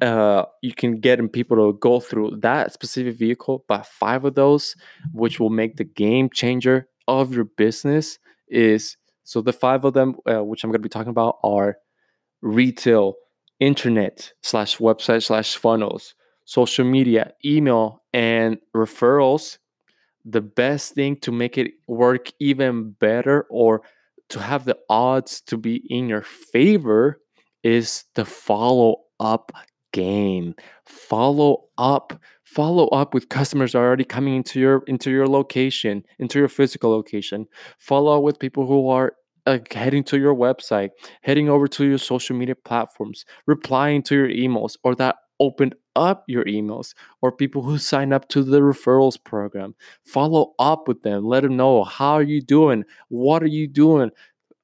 uh, 0.00 0.44
you 0.62 0.72
can 0.72 1.00
get 1.00 1.32
people 1.32 1.56
to 1.56 1.78
go 1.78 2.00
through 2.00 2.38
that 2.40 2.72
specific 2.72 3.16
vehicle 3.16 3.64
but 3.68 3.86
five 3.86 4.24
of 4.24 4.34
those 4.34 4.76
which 5.12 5.40
will 5.40 5.50
make 5.50 5.76
the 5.76 5.84
game 5.84 6.30
changer 6.30 6.88
of 7.08 7.34
your 7.34 7.44
business 7.44 8.18
is 8.48 8.96
so 9.24 9.42
the 9.42 9.52
five 9.52 9.84
of 9.84 9.94
them 9.94 10.14
uh, 10.30 10.42
which 10.42 10.62
i'm 10.62 10.70
going 10.70 10.80
to 10.80 10.86
be 10.86 10.88
talking 10.88 11.10
about 11.10 11.38
are 11.42 11.78
retail 12.42 13.14
internet 13.58 14.32
slash 14.42 14.78
website 14.78 15.24
slash 15.24 15.56
funnels 15.56 16.14
social 16.48 16.86
media, 16.86 17.34
email, 17.44 18.02
and 18.14 18.56
referrals, 18.74 19.58
the 20.24 20.40
best 20.40 20.94
thing 20.94 21.14
to 21.14 21.30
make 21.30 21.58
it 21.58 21.72
work 21.86 22.32
even 22.40 22.92
better 22.92 23.46
or 23.50 23.82
to 24.30 24.40
have 24.40 24.64
the 24.64 24.76
odds 24.88 25.42
to 25.42 25.58
be 25.58 25.82
in 25.90 26.08
your 26.08 26.22
favor 26.22 27.20
is 27.62 28.04
the 28.14 28.24
follow 28.24 28.96
up 29.20 29.52
game. 29.92 30.54
Follow 30.86 31.64
up, 31.76 32.18
follow 32.44 32.86
up 32.88 33.12
with 33.12 33.28
customers 33.28 33.74
already 33.74 34.04
coming 34.04 34.34
into 34.34 34.58
your 34.58 34.82
into 34.86 35.10
your 35.10 35.26
location, 35.26 36.02
into 36.18 36.38
your 36.38 36.48
physical 36.48 36.90
location. 36.90 37.46
Follow 37.78 38.16
up 38.16 38.22
with 38.22 38.38
people 38.38 38.66
who 38.66 38.88
are 38.88 39.12
uh, 39.44 39.58
heading 39.70 40.04
to 40.04 40.18
your 40.18 40.34
website, 40.34 40.90
heading 41.20 41.50
over 41.50 41.68
to 41.68 41.84
your 41.84 41.98
social 41.98 42.34
media 42.36 42.54
platforms, 42.54 43.26
replying 43.46 44.02
to 44.04 44.14
your 44.14 44.28
emails, 44.28 44.76
or 44.82 44.94
that 44.94 45.16
opened 45.40 45.74
up 45.98 46.24
your 46.28 46.44
emails 46.44 46.94
or 47.20 47.32
people 47.32 47.62
who 47.62 47.76
sign 47.76 48.12
up 48.12 48.28
to 48.28 48.42
the 48.42 48.60
referrals 48.60 49.22
program. 49.22 49.74
Follow 50.04 50.54
up 50.58 50.86
with 50.86 51.02
them. 51.02 51.24
Let 51.24 51.42
them 51.42 51.56
know 51.56 51.84
how 51.84 52.12
are 52.14 52.22
you 52.22 52.40
doing? 52.40 52.84
What 53.08 53.42
are 53.42 53.46
you 53.46 53.66
doing? 53.66 54.10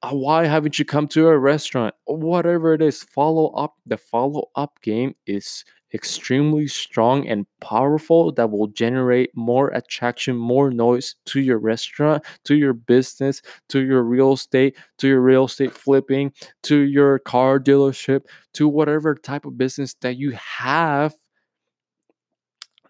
Uh, 0.01 0.11
why 0.11 0.45
haven't 0.45 0.79
you 0.79 0.85
come 0.85 1.07
to 1.09 1.27
a 1.27 1.37
restaurant? 1.37 1.93
Whatever 2.05 2.73
it 2.73 2.81
is 2.81 3.03
follow 3.03 3.47
up. 3.49 3.75
The 3.85 3.97
follow 3.97 4.49
up 4.55 4.81
game 4.81 5.15
is 5.27 5.65
extremely 5.95 6.67
strong 6.67 7.25
and 7.27 7.45
powerful 7.61 8.31
that 8.33 8.51
will 8.51 8.67
generate 8.67 9.31
more 9.35 9.69
attraction, 9.69 10.35
more 10.35 10.69
noise 10.69 11.15
to 11.25 11.39
your 11.39 11.57
restaurant, 11.57 12.23
to 12.43 12.55
your 12.55 12.73
business, 12.73 13.41
to 13.69 13.81
your 13.81 14.03
real 14.03 14.33
estate, 14.33 14.75
to 14.97 15.07
your 15.07 15.21
real 15.21 15.45
estate 15.45 15.73
flipping, 15.73 16.33
to 16.63 16.79
your 16.79 17.17
car 17.19 17.59
dealership, 17.59 18.25
to 18.53 18.67
whatever 18.67 19.15
type 19.15 19.45
of 19.45 19.57
business 19.57 19.95
that 20.01 20.17
you 20.17 20.31
have 20.31 21.15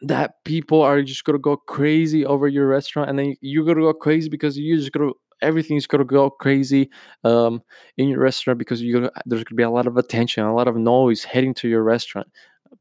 that 0.07 0.43
people 0.45 0.81
are 0.81 1.01
just 1.01 1.23
gonna 1.25 1.39
go 1.39 1.57
crazy 1.57 2.25
over 2.25 2.47
your 2.47 2.67
restaurant 2.67 3.09
and 3.09 3.17
then 3.19 3.35
you're 3.41 3.65
gonna 3.65 3.81
go 3.81 3.93
crazy 3.93 4.29
because 4.29 4.57
you're 4.57 4.77
just 4.77 4.91
gonna 4.91 5.11
everything's 5.41 5.87
gonna 5.87 6.05
go 6.05 6.29
crazy 6.29 6.89
um, 7.23 7.61
in 7.97 8.07
your 8.09 8.19
restaurant 8.19 8.59
because 8.59 8.81
you're 8.83 9.11
there's 9.25 9.43
gonna 9.43 9.57
be 9.57 9.63
a 9.63 9.69
lot 9.69 9.87
of 9.87 9.97
attention 9.97 10.43
a 10.43 10.53
lot 10.53 10.67
of 10.67 10.75
noise 10.77 11.23
heading 11.23 11.53
to 11.55 11.67
your 11.67 11.83
restaurant. 11.83 12.27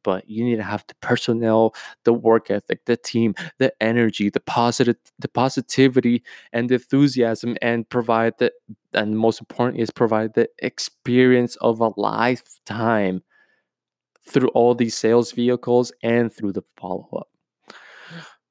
But 0.03 0.29
you 0.29 0.45
need 0.45 0.57
to 0.57 0.63
have 0.63 0.85
the 0.87 0.95
personnel, 1.01 1.75
the 2.05 2.13
work 2.13 2.51
ethic, 2.51 2.85
the 2.85 2.97
team, 2.97 3.35
the 3.59 3.73
energy, 3.81 4.29
the 4.29 4.41
positive, 4.41 4.97
the 5.19 5.29
positivity, 5.29 6.23
and 6.53 6.69
the 6.69 6.75
enthusiasm, 6.75 7.57
and 7.63 7.89
provide 7.89 8.35
the 8.39 8.53
and 8.93 9.17
most 9.19 9.41
important 9.41 9.81
is 9.81 9.91
provide 9.91 10.35
the 10.35 10.49
experience 10.59 11.57
of 11.57 11.81
a 11.81 11.91
lifetime 11.97 13.23
through 14.27 14.49
all 14.49 14.75
these 14.75 14.97
sales 14.97 15.33
vehicles 15.33 15.93
and 16.03 16.33
through 16.33 16.53
the 16.53 16.63
follow 16.77 17.09
up. 17.17 17.29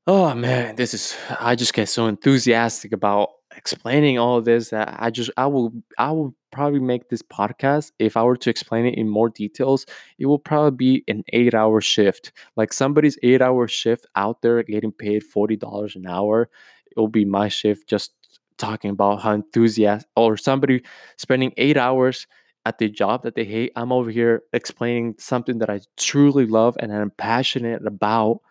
Oh 0.05 0.33
man, 0.36 0.75
this 0.75 0.93
is 0.93 1.15
I 1.39 1.55
just 1.55 1.73
get 1.73 1.88
so 1.88 2.07
enthusiastic 2.07 2.91
about 2.91 3.29
explaining 3.55 4.17
all 4.17 4.41
this 4.41 4.69
that 4.71 4.95
I 4.99 5.09
just 5.12 5.31
I 5.38 5.45
will 5.47 5.71
I 5.97 6.12
will 6.12 6.36
probably 6.51 6.79
make 6.79 7.09
this 7.09 7.21
podcast 7.21 7.91
if 7.99 8.17
I 8.17 8.23
were 8.23 8.36
to 8.38 8.49
explain 8.49 8.86
it 8.86 8.95
in 8.95 9.07
more 9.07 9.29
details, 9.29 9.86
it 10.19 10.25
will 10.25 10.39
probably 10.39 10.75
be 10.75 11.03
an 11.07 11.23
8-hour 11.33 11.81
shift. 11.81 12.31
Like 12.55 12.73
somebody's 12.73 13.17
8-hour 13.23 13.67
shift 13.67 14.05
out 14.15 14.41
there 14.41 14.62
getting 14.63 14.91
paid 14.91 15.23
$40 15.23 15.95
an 15.95 16.05
hour, 16.05 16.49
it 16.91 16.99
will 16.99 17.07
be 17.07 17.25
my 17.25 17.47
shift 17.47 17.88
just 17.88 18.12
talking 18.57 18.91
about 18.91 19.21
how 19.21 19.31
enthusiastic 19.31 20.09
or 20.15 20.38
somebody 20.38 20.83
spending 21.17 21.53
8 21.57 21.75
hours 21.77 22.27
at 22.65 22.78
the 22.78 22.89
job 22.89 23.23
that 23.23 23.36
they 23.36 23.45
hate. 23.45 23.71
I'm 23.76 23.91
over 23.91 24.10
here 24.10 24.43
explaining 24.54 25.15
something 25.17 25.60
that 25.60 25.69
I 25.69 25.82
truly 25.97 26.45
love 26.45 26.78
and 26.80 26.93
I'm 26.93 27.12
passionate 27.12 27.86
about 27.86 28.41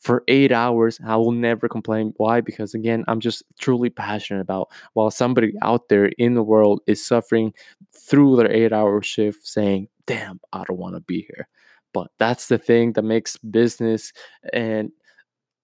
for 0.00 0.24
eight 0.28 0.50
hours. 0.50 0.98
I 1.04 1.16
will 1.16 1.32
never 1.32 1.68
complain. 1.68 2.14
Why? 2.16 2.40
Because 2.40 2.74
again, 2.74 3.04
I'm 3.06 3.20
just 3.20 3.42
truly 3.58 3.90
passionate 3.90 4.40
about 4.40 4.70
while 4.94 5.10
somebody 5.10 5.52
out 5.62 5.88
there 5.88 6.06
in 6.18 6.34
the 6.34 6.42
world 6.42 6.80
is 6.86 7.06
suffering 7.06 7.52
through 7.92 8.36
their 8.36 8.50
eight 8.50 8.72
hour 8.72 9.02
shift 9.02 9.46
saying, 9.46 9.88
damn, 10.06 10.40
I 10.52 10.64
don't 10.64 10.78
want 10.78 10.94
to 10.94 11.00
be 11.00 11.22
here. 11.22 11.48
But 11.92 12.10
that's 12.18 12.48
the 12.48 12.58
thing 12.58 12.92
that 12.94 13.02
makes 13.02 13.36
business 13.38 14.12
and 14.52 14.90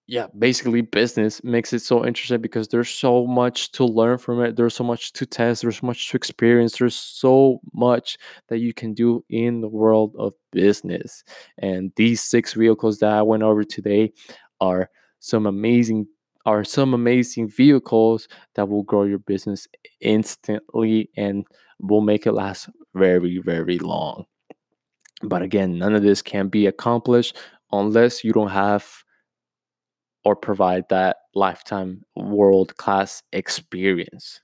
yeah, 0.09 0.27
basically 0.39 0.79
business 0.79 1.43
makes 1.43 1.73
it 1.73 1.79
so 1.79 2.05
interesting 2.05 2.41
because 2.41 2.69
there's 2.69 2.89
so 2.89 3.27
much 3.27 3.73
to 3.73 3.83
learn 3.83 4.17
from 4.17 4.41
it. 4.41 4.55
There's 4.55 4.73
so 4.73 4.85
much 4.85 5.11
to 5.13 5.25
test. 5.25 5.61
There's 5.61 5.79
so 5.79 5.87
much 5.87 6.09
to 6.09 6.15
experience. 6.15 6.77
There's 6.77 6.95
so 6.95 7.59
much 7.73 8.17
that 8.47 8.59
you 8.59 8.73
can 8.73 8.93
do 8.93 9.25
in 9.29 9.59
the 9.59 9.67
world 9.67 10.15
of 10.17 10.33
business. 10.53 11.25
And 11.57 11.91
these 11.97 12.23
six 12.23 12.53
vehicles 12.53 12.99
that 12.99 13.11
I 13.11 13.21
went 13.21 13.43
over 13.43 13.65
today 13.65 14.13
are 14.61 14.89
some 15.19 15.45
amazing 15.45 16.07
are 16.45 16.63
some 16.63 16.93
amazing 16.93 17.49
vehicles 17.49 18.29
that 18.55 18.69
will 18.69 18.83
grow 18.83 19.03
your 19.03 19.19
business 19.19 19.67
instantly 19.99 21.09
and 21.17 21.45
will 21.81 21.99
make 21.99 22.25
it 22.25 22.31
last 22.31 22.69
very 22.95 23.39
very 23.39 23.77
long. 23.77 24.23
But 25.21 25.41
again, 25.41 25.77
none 25.77 25.95
of 25.95 26.03
this 26.03 26.21
can 26.21 26.47
be 26.47 26.65
accomplished 26.65 27.35
unless 27.73 28.23
you 28.23 28.31
don't 28.31 28.51
have 28.51 29.03
or 30.27 30.35
provide 30.35 30.83
that 30.89 31.15
lifetime 31.35 32.03
world 32.17 32.75
class 32.75 33.23
experience. 33.31 34.41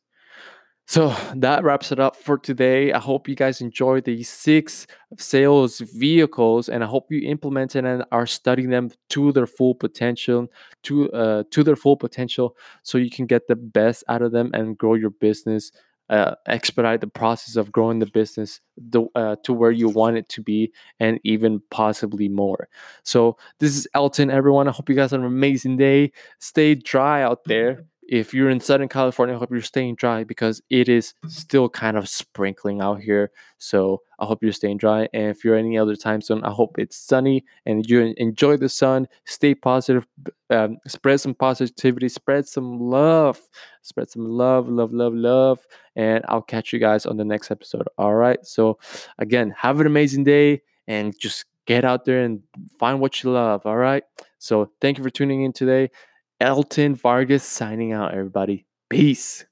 So 0.87 1.13
that 1.35 1.61
wraps 1.65 1.91
it 1.91 1.99
up 1.99 2.15
for 2.15 2.37
today. 2.37 2.93
I 2.93 2.99
hope 2.99 3.27
you 3.27 3.35
guys 3.35 3.59
enjoyed 3.59 4.05
these 4.05 4.29
six 4.29 4.87
sales 5.17 5.79
vehicles, 5.79 6.69
and 6.69 6.85
I 6.85 6.87
hope 6.87 7.11
you 7.11 7.27
implement 7.27 7.75
it 7.75 7.83
and 7.83 8.05
are 8.13 8.25
studying 8.25 8.69
them 8.69 8.91
to 9.09 9.33
their 9.33 9.45
full 9.45 9.75
potential, 9.75 10.47
to 10.83 11.11
uh, 11.11 11.43
to 11.51 11.63
their 11.63 11.75
full 11.75 11.97
potential, 11.97 12.55
so 12.83 12.97
you 12.97 13.09
can 13.09 13.25
get 13.25 13.47
the 13.47 13.57
best 13.57 14.05
out 14.07 14.21
of 14.21 14.31
them 14.31 14.51
and 14.53 14.77
grow 14.77 14.93
your 14.93 15.09
business. 15.09 15.73
Uh, 16.13 16.35
expedite 16.45 17.01
the 17.01 17.07
process 17.07 17.55
of 17.55 17.71
growing 17.71 17.97
the 17.97 18.05
business 18.05 18.61
the, 18.77 19.01
uh, 19.15 19.35
to 19.43 19.51
where 19.51 19.71
you 19.71 19.89
want 19.89 20.15
it 20.15 20.29
to 20.29 20.41
be 20.43 20.71
and 20.99 21.19
even 21.23 21.59
possibly 21.71 22.29
more. 22.29 22.67
So, 23.03 23.35
this 23.59 23.75
is 23.75 23.87
Elton, 23.95 24.29
everyone. 24.29 24.67
I 24.67 24.71
hope 24.71 24.89
you 24.89 24.95
guys 24.95 25.09
have 25.09 25.21
an 25.21 25.25
amazing 25.25 25.77
day. 25.77 26.11
Stay 26.39 26.75
dry 26.75 27.23
out 27.23 27.45
there 27.45 27.85
if 28.07 28.33
you're 28.33 28.49
in 28.49 28.59
Southern 28.59 28.89
California, 28.89 29.35
I 29.35 29.39
hope 29.39 29.51
you're 29.51 29.61
staying 29.61 29.95
dry 29.95 30.23
because 30.23 30.61
it 30.69 30.89
is 30.89 31.13
still 31.27 31.69
kind 31.69 31.97
of 31.97 32.09
sprinkling 32.09 32.81
out 32.81 33.01
here. 33.01 33.31
So 33.57 34.01
I 34.23 34.25
hope 34.25 34.41
you're 34.41 34.53
staying 34.53 34.77
dry. 34.77 35.09
And 35.13 35.29
if 35.29 35.43
you're 35.43 35.55
any 35.55 35.77
other 35.77 35.95
time 35.95 36.21
zone, 36.21 36.43
I 36.43 36.49
hope 36.51 36.79
it's 36.79 36.95
sunny 36.95 37.43
and 37.65 37.85
you 37.89 38.13
enjoy 38.17 38.55
the 38.55 38.69
sun. 38.69 39.07
Stay 39.25 39.53
positive, 39.53 40.07
um, 40.49 40.77
spread 40.87 41.19
some 41.19 41.35
positivity, 41.35 42.07
spread 42.07 42.47
some 42.47 42.79
love, 42.79 43.41
spread 43.81 44.09
some 44.09 44.25
love, 44.25 44.69
love, 44.69 44.93
love, 44.93 45.13
love. 45.13 45.59
And 45.97 46.23
I'll 46.29 46.41
catch 46.41 46.71
you 46.71 46.79
guys 46.79 47.05
on 47.05 47.17
the 47.17 47.25
next 47.25 47.51
episode. 47.51 47.87
All 47.97 48.15
right. 48.15 48.43
So 48.45 48.79
again, 49.19 49.53
have 49.57 49.79
an 49.81 49.87
amazing 49.87 50.23
day 50.23 50.61
and 50.87 51.13
just 51.19 51.45
get 51.65 51.83
out 51.83 52.05
there 52.05 52.23
and 52.23 52.41
find 52.79 53.01
what 53.01 53.23
you 53.23 53.31
love. 53.31 53.65
All 53.65 53.77
right. 53.77 54.03
So 54.39 54.71
thank 54.79 54.97
you 54.97 55.03
for 55.03 55.09
tuning 55.09 55.43
in 55.43 55.51
today. 55.51 55.91
Elton 56.39 56.95
Vargas 56.95 57.43
signing 57.43 57.91
out, 57.91 58.13
everybody. 58.13 58.65
Peace. 58.89 59.45